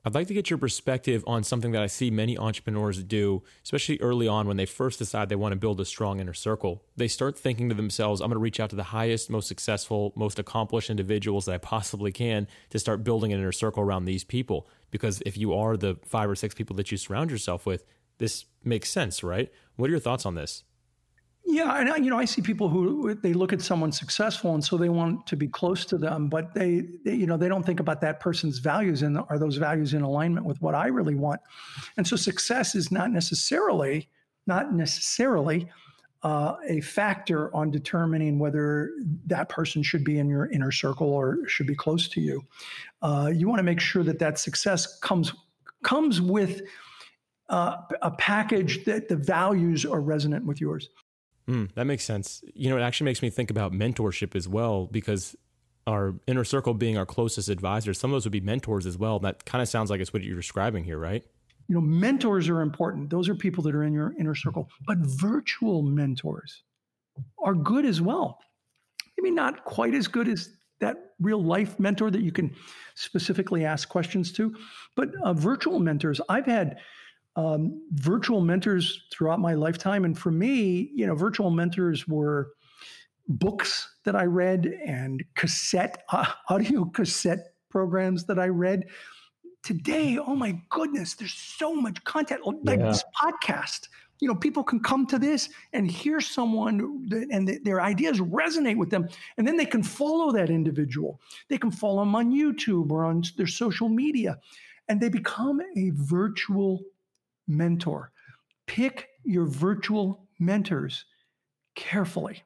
I'd 0.04 0.16
like 0.16 0.26
to 0.26 0.34
get 0.34 0.50
your 0.50 0.58
perspective 0.58 1.22
on 1.28 1.44
something 1.44 1.70
that 1.72 1.82
I 1.82 1.86
see 1.86 2.10
many 2.10 2.36
entrepreneurs 2.36 3.00
do, 3.04 3.44
especially 3.62 4.00
early 4.00 4.26
on 4.26 4.48
when 4.48 4.56
they 4.56 4.66
first 4.66 4.98
decide 4.98 5.28
they 5.28 5.36
want 5.36 5.52
to 5.52 5.58
build 5.58 5.80
a 5.80 5.84
strong 5.84 6.18
inner 6.18 6.34
circle. 6.34 6.82
They 6.96 7.06
start 7.06 7.38
thinking 7.38 7.68
to 7.68 7.74
themselves, 7.76 8.20
I'm 8.20 8.26
going 8.26 8.34
to 8.34 8.40
reach 8.40 8.58
out 8.58 8.70
to 8.70 8.76
the 8.76 8.82
highest, 8.82 9.30
most 9.30 9.46
successful, 9.46 10.12
most 10.16 10.40
accomplished 10.40 10.90
individuals 10.90 11.44
that 11.44 11.54
I 11.54 11.58
possibly 11.58 12.10
can 12.10 12.48
to 12.70 12.80
start 12.80 13.04
building 13.04 13.32
an 13.32 13.38
inner 13.38 13.52
circle 13.52 13.84
around 13.84 14.06
these 14.06 14.24
people. 14.24 14.66
Because 14.92 15.20
if 15.26 15.36
you 15.36 15.52
are 15.54 15.76
the 15.76 15.96
five 16.04 16.30
or 16.30 16.36
six 16.36 16.54
people 16.54 16.76
that 16.76 16.92
you 16.92 16.96
surround 16.96 17.32
yourself 17.32 17.66
with, 17.66 17.84
this 18.18 18.44
makes 18.62 18.88
sense, 18.88 19.24
right? 19.24 19.50
What 19.74 19.88
are 19.88 19.90
your 19.90 19.98
thoughts 19.98 20.24
on 20.24 20.36
this? 20.36 20.62
Yeah, 21.44 21.80
and 21.80 21.90
I, 21.90 21.96
you 21.96 22.08
know, 22.08 22.18
I 22.18 22.24
see 22.24 22.40
people 22.40 22.68
who 22.68 23.14
they 23.14 23.32
look 23.32 23.52
at 23.52 23.60
someone 23.60 23.90
successful, 23.90 24.54
and 24.54 24.64
so 24.64 24.76
they 24.76 24.88
want 24.88 25.26
to 25.26 25.36
be 25.36 25.48
close 25.48 25.84
to 25.86 25.98
them, 25.98 26.28
but 26.28 26.54
they, 26.54 26.84
they, 27.04 27.14
you 27.14 27.26
know, 27.26 27.36
they 27.36 27.48
don't 27.48 27.66
think 27.66 27.80
about 27.80 28.00
that 28.02 28.20
person's 28.20 28.58
values 28.58 29.02
and 29.02 29.18
are 29.18 29.38
those 29.38 29.56
values 29.56 29.92
in 29.92 30.02
alignment 30.02 30.46
with 30.46 30.62
what 30.62 30.76
I 30.76 30.86
really 30.86 31.16
want. 31.16 31.40
And 31.96 32.06
so, 32.06 32.14
success 32.14 32.76
is 32.76 32.92
not 32.92 33.10
necessarily, 33.10 34.08
not 34.46 34.72
necessarily, 34.72 35.68
uh, 36.22 36.56
a 36.68 36.80
factor 36.80 37.54
on 37.54 37.70
determining 37.70 38.38
whether 38.38 38.92
that 39.26 39.48
person 39.48 39.82
should 39.82 40.04
be 40.04 40.18
in 40.18 40.28
your 40.28 40.46
inner 40.46 40.70
circle 40.70 41.08
or 41.08 41.38
should 41.48 41.66
be 41.66 41.74
close 41.74 42.08
to 42.08 42.20
you. 42.20 42.44
Uh, 43.02 43.30
you 43.34 43.48
want 43.48 43.58
to 43.58 43.64
make 43.64 43.80
sure 43.80 44.04
that 44.04 44.18
that 44.18 44.38
success 44.38 44.98
comes 45.00 45.32
comes 45.82 46.20
with 46.20 46.62
uh, 47.48 47.76
a 48.02 48.10
package 48.12 48.84
that 48.84 49.08
the 49.08 49.16
values 49.16 49.84
are 49.84 50.00
resonant 50.00 50.46
with 50.46 50.60
yours. 50.60 50.88
Mm, 51.48 51.72
that 51.74 51.86
makes 51.86 52.04
sense. 52.04 52.42
You 52.54 52.70
know, 52.70 52.78
it 52.78 52.82
actually 52.82 53.06
makes 53.06 53.20
me 53.20 53.30
think 53.30 53.50
about 53.50 53.72
mentorship 53.72 54.36
as 54.36 54.46
well 54.46 54.86
because 54.86 55.36
our 55.86 56.14
inner 56.28 56.44
circle 56.44 56.74
being 56.74 56.96
our 56.96 57.04
closest 57.04 57.48
advisors, 57.48 57.98
some 57.98 58.10
of 58.10 58.14
those 58.14 58.24
would 58.24 58.32
be 58.32 58.40
mentors 58.40 58.86
as 58.86 58.96
well. 58.96 59.18
That 59.18 59.44
kind 59.44 59.60
of 59.60 59.68
sounds 59.68 59.90
like 59.90 60.00
it's 60.00 60.12
what 60.12 60.22
you're 60.22 60.36
describing 60.36 60.84
here, 60.84 60.98
right? 60.98 61.24
You 61.68 61.74
know, 61.74 61.80
mentors 61.80 62.48
are 62.48 62.60
important. 62.60 63.10
Those 63.10 63.28
are 63.28 63.34
people 63.34 63.62
that 63.64 63.74
are 63.74 63.84
in 63.84 63.92
your 63.92 64.14
inner 64.18 64.34
circle, 64.34 64.68
but 64.86 64.98
virtual 64.98 65.82
mentors 65.82 66.62
are 67.38 67.54
good 67.54 67.84
as 67.84 68.00
well. 68.00 68.38
Maybe 69.18 69.30
not 69.30 69.64
quite 69.64 69.94
as 69.94 70.08
good 70.08 70.28
as 70.28 70.50
that 70.80 71.12
real 71.20 71.42
life 71.42 71.78
mentor 71.78 72.10
that 72.10 72.22
you 72.22 72.32
can 72.32 72.54
specifically 72.94 73.64
ask 73.64 73.88
questions 73.88 74.32
to, 74.32 74.54
but 74.96 75.10
uh, 75.22 75.32
virtual 75.32 75.78
mentors. 75.78 76.20
I've 76.28 76.46
had 76.46 76.78
um, 77.36 77.82
virtual 77.92 78.40
mentors 78.40 79.04
throughout 79.10 79.40
my 79.40 79.54
lifetime. 79.54 80.04
And 80.04 80.18
for 80.18 80.30
me, 80.30 80.90
you 80.94 81.06
know, 81.06 81.14
virtual 81.14 81.50
mentors 81.50 82.06
were 82.06 82.52
books 83.28 83.88
that 84.04 84.16
I 84.16 84.24
read 84.24 84.66
and 84.84 85.22
cassette, 85.34 86.02
uh, 86.10 86.26
audio 86.48 86.84
cassette 86.84 87.54
programs 87.70 88.24
that 88.26 88.38
I 88.38 88.48
read. 88.48 88.84
Today, 89.62 90.18
oh 90.18 90.34
my 90.34 90.58
goodness, 90.70 91.14
there's 91.14 91.34
so 91.34 91.74
much 91.74 92.02
content. 92.04 92.40
Like 92.64 92.80
yeah. 92.80 92.86
this 92.86 93.04
podcast, 93.20 93.88
you 94.18 94.28
know, 94.28 94.34
people 94.34 94.64
can 94.64 94.80
come 94.80 95.06
to 95.06 95.18
this 95.18 95.48
and 95.72 95.90
hear 95.90 96.20
someone 96.20 97.08
and 97.30 97.60
their 97.64 97.80
ideas 97.80 98.20
resonate 98.20 98.76
with 98.76 98.90
them. 98.90 99.08
And 99.36 99.46
then 99.46 99.56
they 99.56 99.66
can 99.66 99.82
follow 99.82 100.32
that 100.32 100.50
individual. 100.50 101.20
They 101.48 101.58
can 101.58 101.70
follow 101.70 102.00
them 102.00 102.14
on 102.14 102.32
YouTube 102.32 102.90
or 102.90 103.04
on 103.04 103.22
their 103.36 103.46
social 103.46 103.88
media. 103.88 104.38
And 104.88 105.00
they 105.00 105.08
become 105.08 105.60
a 105.76 105.90
virtual 105.94 106.82
mentor. 107.46 108.10
Pick 108.66 109.08
your 109.24 109.46
virtual 109.46 110.26
mentors 110.38 111.04
carefully. 111.74 112.42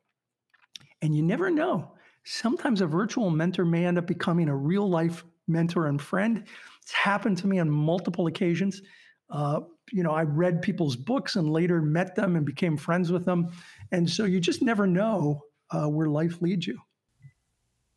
And 1.03 1.15
you 1.15 1.23
never 1.23 1.51
know. 1.51 1.93
Sometimes 2.25 2.81
a 2.81 2.87
virtual 2.87 3.31
mentor 3.31 3.65
may 3.65 3.87
end 3.87 3.99
up 3.99 4.07
becoming 4.07 4.49
a 4.49 4.57
real 4.57 4.89
life 4.89 5.25
mentor 5.47 5.87
and 5.87 6.01
friend. 6.01 6.45
It's 6.87 6.93
happened 6.93 7.37
to 7.39 7.49
me 7.49 7.59
on 7.59 7.69
multiple 7.69 8.29
occasions. 8.29 8.81
Uh, 9.29 9.61
you 9.91 10.05
know, 10.05 10.13
I 10.13 10.23
read 10.23 10.63
people's 10.63 10.95
books 10.95 11.35
and 11.35 11.51
later 11.51 11.83
met 11.83 12.15
them 12.15 12.37
and 12.37 12.47
became 12.47 12.77
friends 12.77 13.11
with 13.11 13.25
them. 13.25 13.51
And 13.91 14.09
so 14.09 14.25
you 14.25 14.39
just 14.39 14.63
never 14.63 14.87
know 14.87 15.43
uh, 15.73 15.89
where 15.89 16.07
life 16.07 16.41
leads 16.41 16.67
you. 16.67 16.79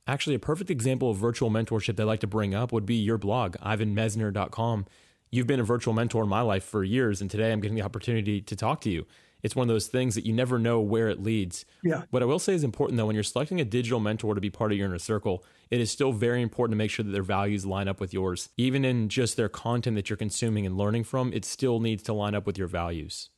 Actually, 0.08 0.36
a 0.36 0.40
perfect 0.40 0.72
example 0.72 1.12
of 1.12 1.18
virtual 1.18 1.52
mentorship 1.52 1.98
that 1.98 2.04
I 2.04 2.06
like 2.06 2.22
to 2.22 2.28
bring 2.28 2.56
up 2.56 2.72
would 2.72 2.88
be 2.88 2.96
your 2.96 3.20
blog, 3.20 3.58
ivanmisner.com 3.58 4.88
you've 5.32 5.48
been 5.48 5.60
a 5.60 5.64
virtual 5.64 5.94
mentor 5.94 6.24
in 6.24 6.30
my 6.30 6.42
life 6.42 6.64
for 6.64 6.84
years, 6.84 7.22
and 7.22 7.30
today 7.30 7.52
I'm 7.52 7.62
getting 7.62 7.76
the 7.76 7.84
opportunity 7.84 8.42
to 8.42 8.56
talk 8.56 8.82
to 8.82 8.90
you. 8.90 9.06
It's 9.44 9.56
one 9.56 9.70
of 9.70 9.74
those 9.74 9.88
things 9.88 10.16
that 10.16 10.26
you 10.26 10.34
never 10.34 10.60
know 10.60 10.82
where 10.82 11.10
it 11.10 11.22
leads. 11.22 11.66
Yeah. 11.84 12.04
What 12.10 12.22
I 12.22 12.26
will 12.26 12.40
say 12.40 12.54
is 12.54 12.64
important 12.64 12.98
though, 12.98 13.06
when 13.06 13.16
you're 13.16 13.24
selecting 13.24 13.62
a 13.62 13.66
digital 13.66 14.00
mentor 14.00 14.36
to 14.36 14.42
be 14.42 14.50
part 14.50 14.72
of 14.72 14.78
your 14.78 14.88
inner 14.88 15.00
circle, 15.00 15.44
it 15.70 15.80
is 15.80 15.92
still 15.92 16.12
very 16.12 16.42
important 16.42 16.74
to 16.74 16.78
make 16.78 16.92
sure 16.92 17.06
that 17.06 17.12
their 17.12 17.24
values 17.24 17.66
line 17.66 17.88
up 17.88 18.00
with 18.00 18.14
yours. 18.14 18.50
Even 18.58 18.84
in 18.84 19.10
just 19.10 19.38
their 19.38 19.50
content 19.50 19.96
that 19.96 20.10
you're 20.10 20.18
consuming 20.18 20.66
and 20.66 20.78
learning 20.78 21.04
from, 21.04 21.32
it 21.34 21.46
still 21.46 21.80
needs 21.80 22.04
to 22.04 22.14
line 22.14 22.36
up 22.36 22.46
with 22.46 22.58
your 22.58 22.68
values. 22.68 23.30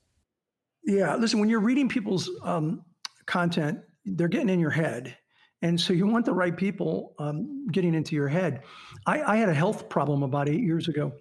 Yeah. 0.85 1.15
Listen, 1.15 1.39
when 1.39 1.49
you're 1.49 1.59
reading 1.59 1.89
people's 1.89 2.29
um, 2.43 2.83
content, 3.25 3.79
they're 4.05 4.27
getting 4.27 4.49
in 4.49 4.59
your 4.59 4.71
head. 4.71 5.15
And 5.61 5.79
so 5.79 5.93
you 5.93 6.07
want 6.07 6.25
the 6.25 6.33
right 6.33 6.57
people 6.57 7.13
um, 7.19 7.67
getting 7.71 7.93
into 7.93 8.15
your 8.15 8.27
head. 8.27 8.63
I, 9.05 9.21
I 9.21 9.35
had 9.37 9.49
a 9.49 9.53
health 9.53 9.89
problem 9.89 10.23
about 10.23 10.49
eight 10.49 10.63
years 10.63 10.87
ago 10.87 11.11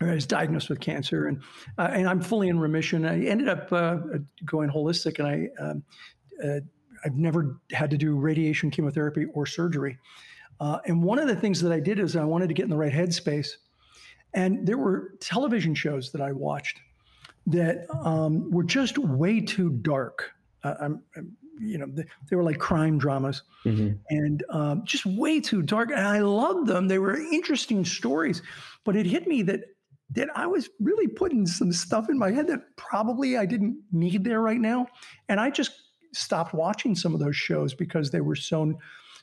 I 0.00 0.12
was 0.12 0.26
diagnosed 0.26 0.68
with 0.68 0.80
cancer, 0.80 1.26
and 1.26 1.42
uh, 1.78 1.90
and 1.92 2.08
I'm 2.08 2.20
fully 2.20 2.48
in 2.48 2.60
remission. 2.60 3.06
I 3.06 3.24
ended 3.24 3.48
up 3.48 3.72
uh, 3.72 3.98
going 4.44 4.70
holistic, 4.70 5.18
and 5.18 5.28
I 5.28 5.62
um, 5.62 5.82
uh, 6.44 6.60
I've 7.04 7.16
never 7.16 7.60
had 7.72 7.90
to 7.90 7.96
do 7.96 8.16
radiation, 8.16 8.70
chemotherapy, 8.70 9.26
or 9.32 9.46
surgery. 9.46 9.98
Uh, 10.60 10.78
and 10.86 11.02
one 11.02 11.18
of 11.18 11.28
the 11.28 11.36
things 11.36 11.60
that 11.62 11.72
I 11.72 11.80
did 11.80 11.98
is 11.98 12.16
I 12.16 12.24
wanted 12.24 12.48
to 12.48 12.54
get 12.54 12.64
in 12.64 12.70
the 12.70 12.76
right 12.76 12.92
headspace, 12.92 13.48
and 14.34 14.66
there 14.66 14.78
were 14.78 15.12
television 15.20 15.74
shows 15.74 16.12
that 16.12 16.20
I 16.20 16.32
watched 16.32 16.80
that 17.46 17.86
um, 18.04 18.50
were 18.50 18.64
just 18.64 18.98
way 18.98 19.40
too 19.40 19.70
dark. 19.70 20.32
Uh, 20.64 20.74
I'm, 20.80 21.02
I'm, 21.16 21.36
you 21.58 21.78
know, 21.78 21.86
they, 21.88 22.04
they, 22.28 22.36
were 22.36 22.42
like 22.42 22.58
crime 22.58 22.98
dramas, 22.98 23.42
mm-hmm. 23.64 23.94
and 24.10 24.44
um, 24.50 24.82
just 24.84 25.06
way 25.06 25.40
too 25.40 25.62
dark. 25.62 25.90
And 25.90 26.06
I 26.06 26.18
loved 26.18 26.66
them; 26.66 26.88
they 26.88 26.98
were 26.98 27.16
interesting 27.16 27.84
stories. 27.84 28.42
But 28.84 28.96
it 28.96 29.06
hit 29.06 29.26
me 29.26 29.42
that 29.42 29.60
that 30.10 30.28
I 30.36 30.46
was 30.46 30.68
really 30.80 31.08
putting 31.08 31.46
some 31.46 31.72
stuff 31.72 32.08
in 32.08 32.18
my 32.18 32.30
head 32.30 32.46
that 32.48 32.60
probably 32.76 33.36
I 33.36 33.46
didn't 33.46 33.78
need 33.92 34.24
there 34.24 34.40
right 34.40 34.60
now. 34.60 34.86
And 35.28 35.40
I 35.40 35.50
just 35.50 35.72
stopped 36.14 36.54
watching 36.54 36.94
some 36.94 37.12
of 37.12 37.20
those 37.20 37.36
shows 37.36 37.74
because 37.74 38.10
they 38.10 38.20
were 38.20 38.36
so 38.36 38.78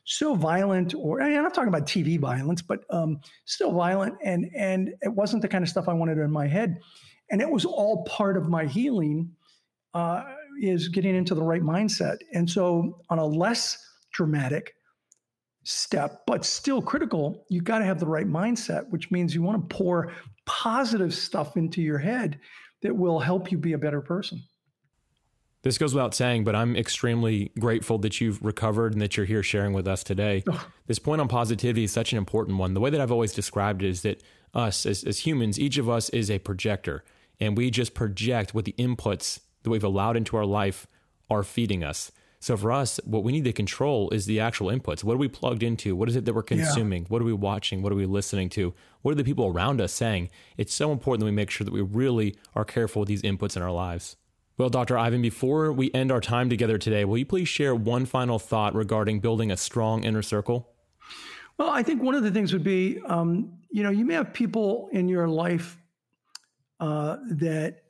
so 0.06 0.36
violent 0.36 0.94
or 0.96 1.22
and 1.22 1.34
I'm 1.34 1.44
not 1.44 1.54
talking 1.54 1.70
about 1.70 1.88
TV 1.88 2.20
violence, 2.20 2.62
but 2.62 2.84
um, 2.90 3.20
still 3.46 3.72
violent 3.72 4.16
and 4.24 4.50
and 4.56 4.94
it 5.02 5.14
wasn't 5.14 5.42
the 5.42 5.48
kind 5.48 5.64
of 5.64 5.70
stuff 5.70 5.88
I 5.88 5.94
wanted 5.94 6.18
in 6.18 6.32
my 6.32 6.48
head. 6.48 6.78
And 7.32 7.42
it 7.42 7.50
was 7.50 7.64
all 7.66 8.04
part 8.04 8.36
of 8.36 8.50
my 8.50 8.66
healing 8.66 9.32
uh, 9.94 10.24
is 10.62 10.90
getting 10.90 11.16
into 11.16 11.34
the 11.34 11.44
right 11.44 11.62
mindset. 11.62 12.18
And 12.34 12.50
so 12.50 13.00
on 13.10 13.18
a 13.18 13.26
less 13.26 13.78
dramatic 14.12 14.76
step, 15.64 16.24
but 16.28 16.46
still 16.46 16.82
critical, 16.82 17.46
you've 17.50 17.64
got 17.64 17.80
to 17.80 17.86
have 17.86 18.00
the 18.00 18.06
right 18.06 18.28
mindset, 18.28 18.90
which 18.90 19.10
means 19.10 19.34
you 19.34 19.42
want 19.42 19.70
to 19.70 19.76
pour 19.76 20.12
positive 20.46 21.14
stuff 21.14 21.58
into 21.58 21.82
your 21.82 22.00
head 22.00 22.40
that 22.82 22.96
will 22.96 23.20
help 23.20 23.52
you 23.52 23.58
be 23.58 23.74
a 23.74 23.78
better 23.78 24.02
person. 24.02 24.44
This 25.64 25.78
goes 25.78 25.94
without 25.94 26.14
saying, 26.14 26.44
but 26.44 26.56
I'm 26.56 26.76
extremely 26.76 27.52
grateful 27.58 27.98
that 28.00 28.20
you've 28.20 28.42
recovered 28.44 28.92
and 28.92 29.02
that 29.02 29.16
you're 29.16 29.26
here 29.26 29.42
sharing 29.42 29.72
with 29.72 29.88
us 29.88 30.04
today. 30.04 30.44
Oh. 30.50 30.68
This 30.88 31.00
point 31.00 31.22
on 31.22 31.30
positivity 31.30 31.86
is 31.86 31.92
such 31.94 32.12
an 32.12 32.18
important 32.18 32.58
one. 32.58 32.74
The 32.74 32.82
way 32.82 32.90
that 32.90 33.00
I've 33.00 33.14
always 33.14 33.32
described 33.32 33.82
it 33.82 33.88
is 33.88 34.02
that 34.02 34.22
us 34.54 34.86
as, 34.86 35.06
as 35.06 35.20
humans, 35.20 35.58
each 35.58 35.78
of 35.78 35.90
us 35.90 36.10
is 36.10 36.30
a 36.30 36.40
projector, 36.40 37.06
and 37.40 37.58
we 37.58 37.72
just 37.72 37.94
project 37.94 38.54
what 38.54 38.66
the 38.66 38.76
inputs 38.78 39.40
that 39.64 39.70
we've 39.70 39.84
allowed 39.84 40.18
into 40.18 40.36
our 40.36 40.46
life 40.46 40.86
are 41.30 41.44
feeding 41.44 41.82
us. 41.82 42.12
So 42.44 42.58
for 42.58 42.74
us, 42.74 43.00
what 43.06 43.24
we 43.24 43.32
need 43.32 43.46
to 43.46 43.54
control 43.54 44.10
is 44.10 44.26
the 44.26 44.42
actual 44.42 44.68
inputs. 44.68 45.02
What 45.02 45.14
are 45.14 45.18
we 45.18 45.30
plugged 45.30 45.64
into? 45.64 45.96
What 45.96 46.10
is 46.10 46.18
it 46.18 46.26
that 46.26 46.34
we're 46.34 46.44
consuming? 46.44 47.04
Yeah. 47.04 47.08
What 47.08 47.22
are 47.22 47.26
we 47.26 47.32
watching? 47.32 47.82
What 47.82 47.94
are 47.94 47.96
we 47.96 48.06
listening 48.06 48.50
to? 48.50 48.74
What 49.02 49.14
are 49.14 49.16
the 49.16 49.24
people 49.24 49.48
around 49.48 49.80
us 49.80 49.94
saying? 49.94 50.30
It's 50.58 50.74
so 50.74 50.92
important 50.92 51.22
that 51.22 51.28
we 51.28 51.32
make 51.32 51.50
sure 51.50 51.64
that 51.64 51.72
we 51.72 51.80
really 51.80 52.36
are 52.54 52.66
careful 52.66 53.00
with 53.00 53.08
these 53.08 53.22
inputs 53.22 53.56
in 53.56 53.62
our 53.62 53.72
lives. 53.72 54.18
Well, 54.58 54.68
Dr. 54.68 54.98
Ivan, 54.98 55.22
before 55.22 55.72
we 55.72 55.90
end 55.94 56.12
our 56.12 56.20
time 56.20 56.50
together 56.50 56.78
today, 56.78 57.06
will 57.06 57.18
you 57.18 57.26
please 57.26 57.48
share 57.48 57.74
one 57.74 58.06
final 58.06 58.40
thought 58.40 58.76
regarding 58.76 59.22
building 59.22 59.50
a 59.50 59.56
strong 59.56 60.04
inner 60.04 60.22
circle? 60.22 60.68
Well, 61.58 61.70
I 61.70 61.82
think 61.82 62.04
one 62.04 62.14
of 62.14 62.24
the 62.24 62.32
things 62.32 62.52
would 62.52 62.66
be, 62.66 63.00
um, 63.06 63.54
you 63.72 63.84
know, 63.84 63.90
you 63.90 64.04
may 64.04 64.16
have 64.16 64.34
people 64.34 64.90
in 64.92 65.08
your 65.08 65.30
life 65.30 65.78
uh, 66.82 67.20
that, 67.30 67.84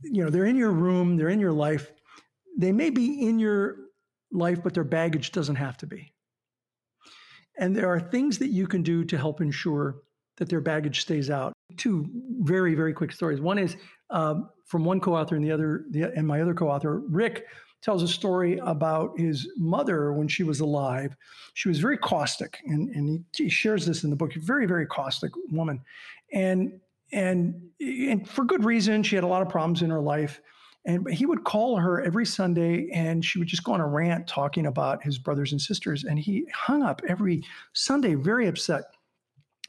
you 0.00 0.24
know, 0.24 0.30
they're 0.30 0.46
in 0.46 0.56
your 0.56 0.72
room, 0.72 1.18
they're 1.18 1.28
in 1.28 1.40
your 1.40 1.52
life. 1.52 1.92
They 2.56 2.72
may 2.72 2.88
be 2.88 3.28
in 3.28 3.38
your 3.38 3.87
life, 4.32 4.62
but 4.62 4.74
their 4.74 4.84
baggage 4.84 5.32
doesn't 5.32 5.56
have 5.56 5.76
to 5.78 5.86
be. 5.86 6.12
And 7.58 7.76
there 7.76 7.88
are 7.88 8.00
things 8.00 8.38
that 8.38 8.48
you 8.48 8.66
can 8.66 8.82
do 8.82 9.04
to 9.04 9.18
help 9.18 9.40
ensure 9.40 10.02
that 10.36 10.48
their 10.48 10.60
baggage 10.60 11.00
stays 11.00 11.30
out. 11.30 11.52
Two 11.76 12.06
very, 12.40 12.74
very 12.74 12.92
quick 12.92 13.12
stories. 13.12 13.40
One 13.40 13.58
is 13.58 13.76
um, 14.10 14.48
from 14.66 14.84
one 14.84 15.00
co-author 15.00 15.34
and 15.34 15.44
the 15.44 15.50
other, 15.50 15.84
the, 15.90 16.12
and 16.14 16.26
my 16.26 16.40
other 16.40 16.54
co-author, 16.54 17.00
Rick, 17.08 17.46
tells 17.82 18.02
a 18.02 18.08
story 18.08 18.58
about 18.58 19.18
his 19.18 19.48
mother 19.56 20.12
when 20.12 20.28
she 20.28 20.42
was 20.42 20.60
alive. 20.60 21.16
She 21.54 21.68
was 21.68 21.78
very 21.78 21.96
caustic, 21.98 22.58
and, 22.66 22.88
and 22.94 23.24
he, 23.36 23.44
he 23.44 23.48
shares 23.48 23.86
this 23.86 24.04
in 24.04 24.10
the 24.10 24.16
book. 24.16 24.32
Very, 24.34 24.66
very 24.66 24.86
caustic 24.86 25.32
woman, 25.50 25.80
and 26.32 26.80
and 27.12 27.54
and 27.80 28.28
for 28.28 28.44
good 28.44 28.64
reason. 28.64 29.02
She 29.02 29.14
had 29.14 29.24
a 29.24 29.28
lot 29.28 29.42
of 29.42 29.48
problems 29.48 29.82
in 29.82 29.90
her 29.90 30.00
life. 30.00 30.40
And 30.88 31.06
he 31.10 31.26
would 31.26 31.44
call 31.44 31.76
her 31.76 32.00
every 32.00 32.24
Sunday 32.24 32.88
and 32.94 33.22
she 33.22 33.38
would 33.38 33.46
just 33.46 33.62
go 33.62 33.72
on 33.74 33.80
a 33.80 33.86
rant 33.86 34.26
talking 34.26 34.64
about 34.64 35.04
his 35.04 35.18
brothers 35.18 35.52
and 35.52 35.60
sisters. 35.60 36.04
And 36.04 36.18
he 36.18 36.46
hung 36.52 36.82
up 36.82 37.02
every 37.06 37.44
Sunday, 37.74 38.14
very 38.14 38.46
upset. 38.48 38.84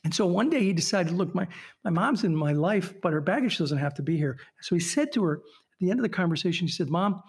And 0.05 0.15
so 0.15 0.25
one 0.25 0.49
day 0.49 0.61
he 0.61 0.71
decided, 0.71 1.11
look, 1.11 1.35
my, 1.35 1.45
my 1.83 1.89
mom's 1.89 2.23
in 2.23 2.33
my 2.33 2.53
life, 2.53 2.93
but 3.01 3.11
her 3.11 3.19
baggage 3.19 3.57
doesn't 3.57 3.77
have 3.77 3.93
to 3.95 4.01
be 4.01 4.15
here. 4.15 4.39
So 4.61 4.75
he 4.75 4.79
said 4.79 5.11
to 5.11 5.23
her 5.25 5.33
at 5.35 5.79
the 5.81 5.91
end 5.91 5.99
of 5.99 6.03
the 6.03 6.09
conversation, 6.09 6.65
he 6.67 6.71
said, 6.71 6.89
Mom, 6.89 7.21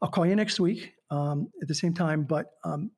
I'll 0.00 0.08
call 0.08 0.24
you 0.24 0.34
next 0.34 0.58
week 0.58 0.94
um, 1.10 1.50
at 1.60 1.68
the 1.68 1.74
same 1.74 1.92
time. 1.92 2.24
But 2.24 2.46
um, 2.64 2.90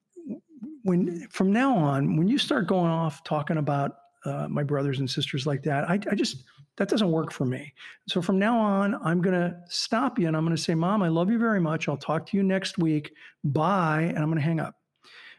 when 0.84 1.26
from 1.28 1.52
now 1.52 1.76
on, 1.76 2.16
when 2.16 2.28
you 2.28 2.38
start 2.38 2.68
going 2.68 2.90
off 2.90 3.24
talking 3.24 3.56
about 3.56 3.96
uh, 4.24 4.46
my 4.48 4.62
brothers 4.62 5.00
and 5.00 5.10
sisters 5.10 5.44
like 5.44 5.64
that, 5.64 5.90
I, 5.90 5.94
I 6.08 6.14
just 6.14 6.44
that 6.80 6.88
doesn't 6.88 7.12
work 7.12 7.30
for 7.30 7.44
me. 7.44 7.74
So 8.08 8.22
from 8.22 8.38
now 8.38 8.58
on, 8.58 8.98
I'm 9.04 9.20
going 9.20 9.38
to 9.38 9.54
stop 9.68 10.18
you 10.18 10.26
and 10.26 10.34
I'm 10.34 10.46
going 10.46 10.56
to 10.56 10.62
say, 10.62 10.74
Mom, 10.74 11.02
I 11.02 11.08
love 11.08 11.30
you 11.30 11.38
very 11.38 11.60
much. 11.60 11.90
I'll 11.90 11.98
talk 11.98 12.24
to 12.28 12.38
you 12.38 12.42
next 12.42 12.78
week. 12.78 13.12
Bye. 13.44 14.04
And 14.08 14.16
I'm 14.16 14.30
going 14.30 14.38
to 14.38 14.44
hang 14.44 14.60
up. 14.60 14.76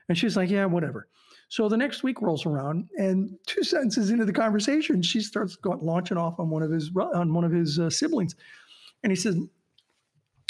And 0.07 0.15
she's 0.15 0.37
like, 0.37 0.51
Yeah, 0.51 0.65
whatever. 0.65 1.07
So 1.49 1.67
the 1.67 1.77
next 1.77 2.03
week 2.03 2.21
rolls 2.21 2.45
around, 2.45 2.89
and 2.95 3.35
two 3.47 3.63
sentences 3.63 4.11
into 4.11 4.23
the 4.23 4.31
conversation, 4.31 5.01
she 5.01 5.19
starts 5.19 5.55
going, 5.55 5.79
launching 5.79 6.15
off 6.15 6.39
on 6.39 6.51
one 6.51 6.61
of 6.61 6.69
his 6.69 6.91
on 6.95 7.33
one 7.33 7.43
of 7.43 7.51
his 7.51 7.79
uh, 7.79 7.89
siblings, 7.89 8.35
and 9.03 9.11
he 9.11 9.15
says, 9.15 9.35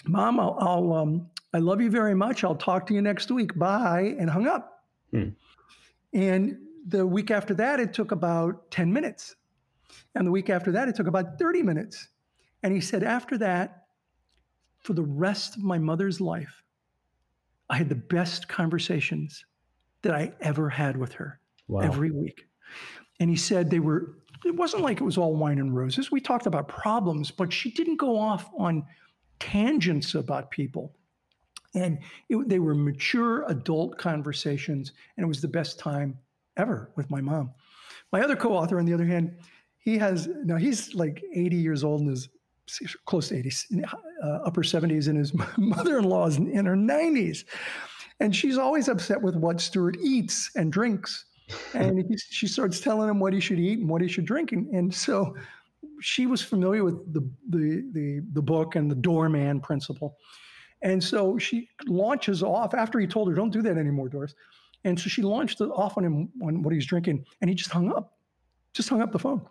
"Mom, 0.06 0.41
I'll, 0.41 0.58
I'll 0.60 0.93
um, 0.93 1.30
I 1.54 1.60
love 1.60 1.80
you 1.80 1.89
very 1.89 2.13
much. 2.13 2.43
I'll 2.43 2.56
talk 2.56 2.86
to 2.88 2.93
you 2.93 3.01
next 3.01 3.32
week. 3.32 3.58
Bye," 3.58 4.13
and 4.19 4.30
hung 4.30 4.45
up. 4.45 4.84
Hmm. 5.12 5.30
And 6.13 6.58
the 6.86 7.08
week 7.08 7.32
after 7.32 7.56
that, 7.56 7.80
it 7.80 7.93
took 7.93 8.12
about 8.12 8.69
ten 8.69 8.93
minutes 8.93 9.38
and 10.15 10.25
the 10.25 10.32
week 10.32 10.49
after 10.49 10.71
that, 10.73 10.88
it 10.88 10.95
took 10.95 11.08
about 11.08 11.39
30 11.39 11.63
minutes. 11.63 12.08
And 12.63 12.73
he 12.73 12.82
said, 12.82 13.04
after 13.04 13.38
that, 13.39 13.86
for 14.80 14.93
the 14.93 15.04
rest 15.04 15.56
of 15.56 15.63
my 15.63 15.77
mother's 15.77 16.19
life, 16.19 16.63
I 17.69 17.77
had 17.77 17.89
the 17.89 17.95
best 17.95 18.47
conversations 18.47 19.45
that 20.01 20.13
I 20.13 20.34
ever 20.41 20.69
had 20.69 20.97
with 20.97 21.13
her 21.13 21.39
wow. 21.67 21.82
every 21.82 22.12
week. 22.12 22.47
And 23.19 23.30
he 23.30 23.36
said 23.36 23.69
they 23.69 23.80
were, 23.80 24.15
it 24.45 24.56
wasn't 24.56 24.84
like 24.84 24.99
it 24.99 25.04
was 25.04 25.17
all 25.17 25.36
wine 25.36 25.60
and 25.60 25.75
roses. 25.75 26.12
We 26.12 26.19
talked 26.19 26.47
about 26.47 26.67
problems, 26.67 27.32
but 27.32 27.54
she 27.54 27.71
didn't 27.71 27.97
go 27.97 28.17
off 28.17 28.49
on 28.58 28.86
tangents 29.39 30.15
about 30.15 30.51
people. 30.51 30.95
And 31.73 31.99
it, 32.30 32.49
they 32.49 32.60
were 32.60 32.75
mature 32.75 33.45
adult 33.47 33.97
conversations, 33.97 34.91
and 35.15 35.23
it 35.23 35.27
was 35.27 35.41
the 35.41 35.47
best 35.47 35.80
time 35.80 36.17
ever 36.58 36.91
with 36.95 37.10
my 37.10 37.21
mom. 37.21 37.51
My 38.12 38.21
other 38.21 38.36
co 38.36 38.54
author, 38.54 38.80
on 38.80 38.86
the 38.86 38.93
other 38.93 39.06
hand, 39.06 39.38
he 39.81 39.97
has 39.97 40.27
now 40.43 40.57
he's 40.57 40.93
like 40.93 41.23
80 41.33 41.55
years 41.57 41.83
old 41.83 42.01
and 42.01 42.11
is 42.11 42.29
close 43.05 43.29
to 43.29 43.37
80 43.37 43.83
uh, 43.83 44.27
upper 44.45 44.61
70s 44.61 45.07
and 45.07 45.17
his 45.17 45.33
mother-in-law 45.57 46.27
is 46.27 46.37
in 46.37 46.65
her 46.65 46.75
90s 46.75 47.43
and 48.21 48.35
she's 48.35 48.57
always 48.57 48.87
upset 48.87 49.19
with 49.19 49.35
what 49.35 49.59
stuart 49.59 49.97
eats 49.99 50.51
and 50.55 50.71
drinks. 50.71 51.25
And 51.73 51.97
he, 51.97 52.17
she 52.17 52.47
starts 52.47 52.79
telling 52.79 53.09
him 53.09 53.19
what 53.19 53.33
he 53.33 53.39
should 53.39 53.59
eat 53.59 53.79
and 53.79 53.89
what 53.89 54.01
he 54.01 54.07
should 54.07 54.25
drink. 54.25 54.51
And, 54.51 54.67
and 54.67 54.93
so 54.93 55.35
she 56.01 56.27
was 56.27 56.41
familiar 56.41 56.83
with 56.83 57.13
the, 57.13 57.27
the 57.49 57.83
the 57.93 58.21
the 58.33 58.41
book 58.41 58.75
and 58.75 58.89
the 58.89 58.95
doorman 58.95 59.59
principle. 59.59 60.17
And 60.83 61.03
so 61.03 61.39
she 61.39 61.67
launches 61.87 62.43
off 62.43 62.75
after 62.75 62.99
he 62.99 63.07
told 63.07 63.27
her 63.27 63.33
don't 63.33 63.51
do 63.51 63.63
that 63.63 63.77
anymore 63.77 64.07
doris. 64.07 64.35
And 64.83 64.99
so 64.99 65.09
she 65.09 65.23
launched 65.23 65.59
off 65.59 65.97
on 65.97 66.05
him 66.05 66.29
on 66.43 66.61
what 66.61 66.73
he's 66.75 66.85
drinking. 66.85 67.25
And 67.41 67.49
he 67.49 67.55
just 67.55 67.71
hung 67.71 67.91
up 67.91 68.13
just 68.73 68.87
hung 68.87 69.01
up 69.01 69.11
the 69.11 69.19
phone 69.19 69.41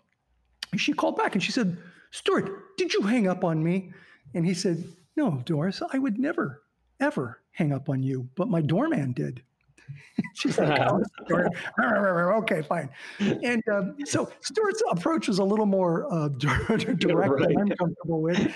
she 0.79 0.93
called 0.93 1.17
back 1.17 1.35
and 1.35 1.43
she 1.43 1.53
said, 1.53 1.77
Stuart, 2.11 2.77
did 2.77 2.93
you 2.93 3.03
hang 3.03 3.27
up 3.27 3.45
on 3.45 3.63
me? 3.63 3.93
And 4.35 4.47
he 4.47 4.55
said, 4.55 4.85
No, 5.17 5.43
Doris, 5.45 5.83
I 5.93 5.99
would 5.99 6.19
never, 6.19 6.63
ever 7.01 7.41
hang 7.53 7.73
up 7.73 7.89
on 7.89 8.03
you, 8.03 8.29
but 8.37 8.49
my 8.49 8.61
doorman 8.61 9.13
did. 9.13 9.43
She's 10.35 10.59
like, 10.59 10.81
oh, 10.81 11.03
okay, 12.39 12.63
fine. 12.63 12.89
And 13.19 13.63
um, 13.73 13.97
so 14.05 14.31
Stuart's 14.41 14.83
approach 14.91 15.29
is 15.29 15.39
a 15.39 15.45
little 15.45 15.67
more 15.67 16.13
uh, 16.13 16.29
direct 16.29 17.05
right. 17.05 17.49
than 17.49 17.59
I'm 17.59 17.69
comfortable 17.71 18.23
with. 18.23 18.55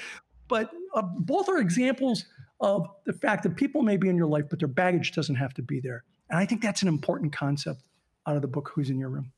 But 0.48 0.70
uh, 0.94 1.03
both 1.03 1.48
are 1.48 1.59
examples 1.59 2.27
of 2.61 2.87
the 3.05 3.12
fact 3.12 3.42
that 3.42 3.57
people 3.57 3.83
may 3.83 3.96
be 3.96 4.09
in 4.09 4.16
your 4.16 4.27
life, 4.27 4.44
but 4.48 4.59
their 4.59 4.68
baggage 4.68 5.12
doesn't 5.12 5.35
have 5.37 5.55
to 5.55 5.62
be 5.62 5.81
there. 5.81 6.05
And 6.31 6.38
I 6.38 6.46
think 6.46 6.62
that's 6.62 6.83
an 6.83 6.88
important 6.88 7.33
concept 7.33 7.83
out 8.27 8.37
of 8.37 8.42
the 8.42 8.48
book, 8.48 8.70
Who's 8.74 8.90
in 8.90 8.98
Your 8.98 9.09
Room. 9.09 9.33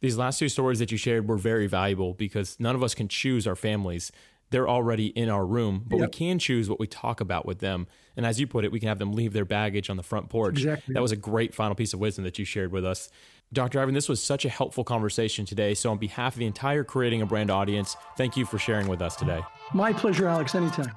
These 0.00 0.16
last 0.16 0.38
two 0.38 0.48
stories 0.48 0.78
that 0.78 0.92
you 0.92 0.98
shared 0.98 1.28
were 1.28 1.36
very 1.36 1.66
valuable 1.66 2.14
because 2.14 2.58
none 2.60 2.74
of 2.74 2.82
us 2.82 2.94
can 2.94 3.08
choose 3.08 3.46
our 3.46 3.56
families. 3.56 4.12
They're 4.50 4.68
already 4.68 5.08
in 5.08 5.28
our 5.28 5.44
room, 5.44 5.84
but 5.86 5.98
yep. 5.98 6.08
we 6.08 6.10
can 6.10 6.38
choose 6.38 6.70
what 6.70 6.80
we 6.80 6.86
talk 6.86 7.20
about 7.20 7.44
with 7.44 7.58
them. 7.58 7.86
And 8.16 8.24
as 8.24 8.40
you 8.40 8.46
put 8.46 8.64
it, 8.64 8.72
we 8.72 8.80
can 8.80 8.88
have 8.88 8.98
them 8.98 9.12
leave 9.12 9.32
their 9.32 9.44
baggage 9.44 9.90
on 9.90 9.96
the 9.96 10.02
front 10.02 10.30
porch. 10.30 10.58
Exactly. 10.58 10.94
That 10.94 11.02
was 11.02 11.12
a 11.12 11.16
great 11.16 11.54
final 11.54 11.74
piece 11.74 11.92
of 11.92 12.00
wisdom 12.00 12.24
that 12.24 12.38
you 12.38 12.44
shared 12.44 12.72
with 12.72 12.84
us. 12.84 13.10
Dr. 13.52 13.80
Ivan, 13.80 13.94
this 13.94 14.08
was 14.08 14.22
such 14.22 14.44
a 14.44 14.48
helpful 14.48 14.84
conversation 14.84 15.44
today. 15.44 15.74
So, 15.74 15.90
on 15.90 15.98
behalf 15.98 16.34
of 16.34 16.38
the 16.38 16.46
entire 16.46 16.84
Creating 16.84 17.22
a 17.22 17.26
Brand 17.26 17.50
audience, 17.50 17.96
thank 18.16 18.36
you 18.36 18.44
for 18.44 18.58
sharing 18.58 18.88
with 18.88 19.00
us 19.00 19.16
today. 19.16 19.40
My 19.72 19.92
pleasure, 19.92 20.28
Alex, 20.28 20.54
anytime. 20.54 20.92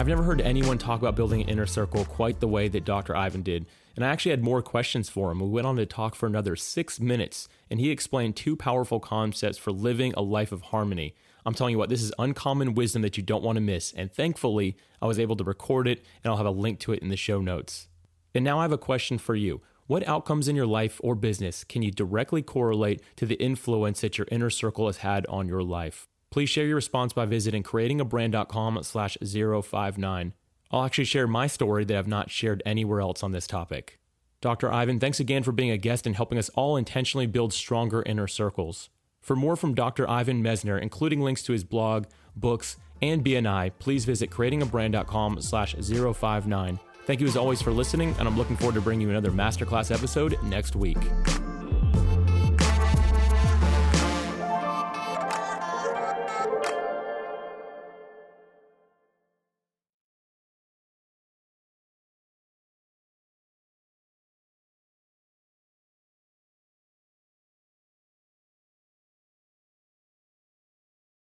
I've 0.00 0.08
never 0.08 0.22
heard 0.22 0.40
anyone 0.40 0.78
talk 0.78 0.98
about 0.98 1.14
building 1.14 1.42
an 1.42 1.50
inner 1.50 1.66
circle 1.66 2.06
quite 2.06 2.40
the 2.40 2.48
way 2.48 2.68
that 2.68 2.86
Dr. 2.86 3.14
Ivan 3.14 3.42
did, 3.42 3.66
and 3.94 4.02
I 4.02 4.08
actually 4.08 4.30
had 4.30 4.42
more 4.42 4.62
questions 4.62 5.10
for 5.10 5.30
him. 5.30 5.40
We 5.40 5.48
went 5.50 5.66
on 5.66 5.76
to 5.76 5.84
talk 5.84 6.14
for 6.14 6.24
another 6.26 6.56
six 6.56 6.98
minutes, 6.98 7.48
and 7.68 7.78
he 7.78 7.90
explained 7.90 8.34
two 8.34 8.56
powerful 8.56 8.98
concepts 8.98 9.58
for 9.58 9.72
living 9.72 10.14
a 10.16 10.22
life 10.22 10.52
of 10.52 10.62
harmony. 10.62 11.14
I'm 11.44 11.52
telling 11.52 11.72
you 11.72 11.78
what, 11.78 11.90
this 11.90 12.02
is 12.02 12.14
uncommon 12.18 12.72
wisdom 12.72 13.02
that 13.02 13.18
you 13.18 13.22
don't 13.22 13.42
want 13.42 13.56
to 13.56 13.60
miss, 13.60 13.92
and 13.92 14.10
thankfully, 14.10 14.74
I 15.02 15.06
was 15.06 15.18
able 15.18 15.36
to 15.36 15.44
record 15.44 15.86
it, 15.86 16.02
and 16.24 16.30
I'll 16.30 16.38
have 16.38 16.46
a 16.46 16.50
link 16.50 16.80
to 16.80 16.94
it 16.94 17.02
in 17.02 17.10
the 17.10 17.16
show 17.18 17.42
notes. 17.42 17.86
And 18.34 18.42
now 18.42 18.58
I 18.58 18.62
have 18.62 18.72
a 18.72 18.78
question 18.78 19.18
for 19.18 19.34
you. 19.34 19.60
What 19.86 20.08
outcomes 20.08 20.48
in 20.48 20.56
your 20.56 20.66
life 20.66 20.98
or 21.04 21.14
business 21.14 21.62
can 21.62 21.82
you 21.82 21.90
directly 21.90 22.40
correlate 22.40 23.02
to 23.16 23.26
the 23.26 23.34
influence 23.34 24.00
that 24.00 24.16
your 24.16 24.28
inner 24.30 24.48
circle 24.48 24.86
has 24.86 24.98
had 24.98 25.26
on 25.26 25.46
your 25.46 25.62
life? 25.62 26.08
Please 26.30 26.48
share 26.48 26.66
your 26.66 26.76
response 26.76 27.12
by 27.12 27.26
visiting 27.26 27.62
creatingabrand.com 27.62 28.82
slash 28.82 29.18
059. 29.20 30.32
I'll 30.70 30.84
actually 30.84 31.04
share 31.04 31.26
my 31.26 31.46
story 31.48 31.84
that 31.84 31.96
I've 31.96 32.06
not 32.06 32.30
shared 32.30 32.62
anywhere 32.64 33.00
else 33.00 33.22
on 33.22 33.32
this 33.32 33.48
topic. 33.48 33.98
Dr. 34.40 34.72
Ivan, 34.72 35.00
thanks 35.00 35.20
again 35.20 35.42
for 35.42 35.52
being 35.52 35.70
a 35.70 35.76
guest 35.76 36.06
and 36.06 36.16
helping 36.16 36.38
us 36.38 36.48
all 36.50 36.76
intentionally 36.76 37.26
build 37.26 37.52
stronger 37.52 38.02
inner 38.06 38.26
circles. 38.26 38.88
For 39.20 39.36
more 39.36 39.56
from 39.56 39.74
Dr. 39.74 40.08
Ivan 40.08 40.42
Misner, 40.42 40.80
including 40.80 41.20
links 41.20 41.42
to 41.42 41.52
his 41.52 41.64
blog, 41.64 42.06
books, 42.34 42.76
and 43.02 43.24
BNI, 43.24 43.72
please 43.78 44.04
visit 44.04 44.30
creatingabrand.com 44.30 45.42
slash 45.42 45.74
059. 45.74 46.78
Thank 47.06 47.20
you 47.20 47.26
as 47.26 47.36
always 47.36 47.60
for 47.60 47.72
listening, 47.72 48.14
and 48.18 48.28
I'm 48.28 48.38
looking 48.38 48.56
forward 48.56 48.74
to 48.74 48.80
bringing 48.80 49.08
you 49.08 49.10
another 49.10 49.30
masterclass 49.30 49.94
episode 49.94 50.38
next 50.44 50.76
week. 50.76 50.98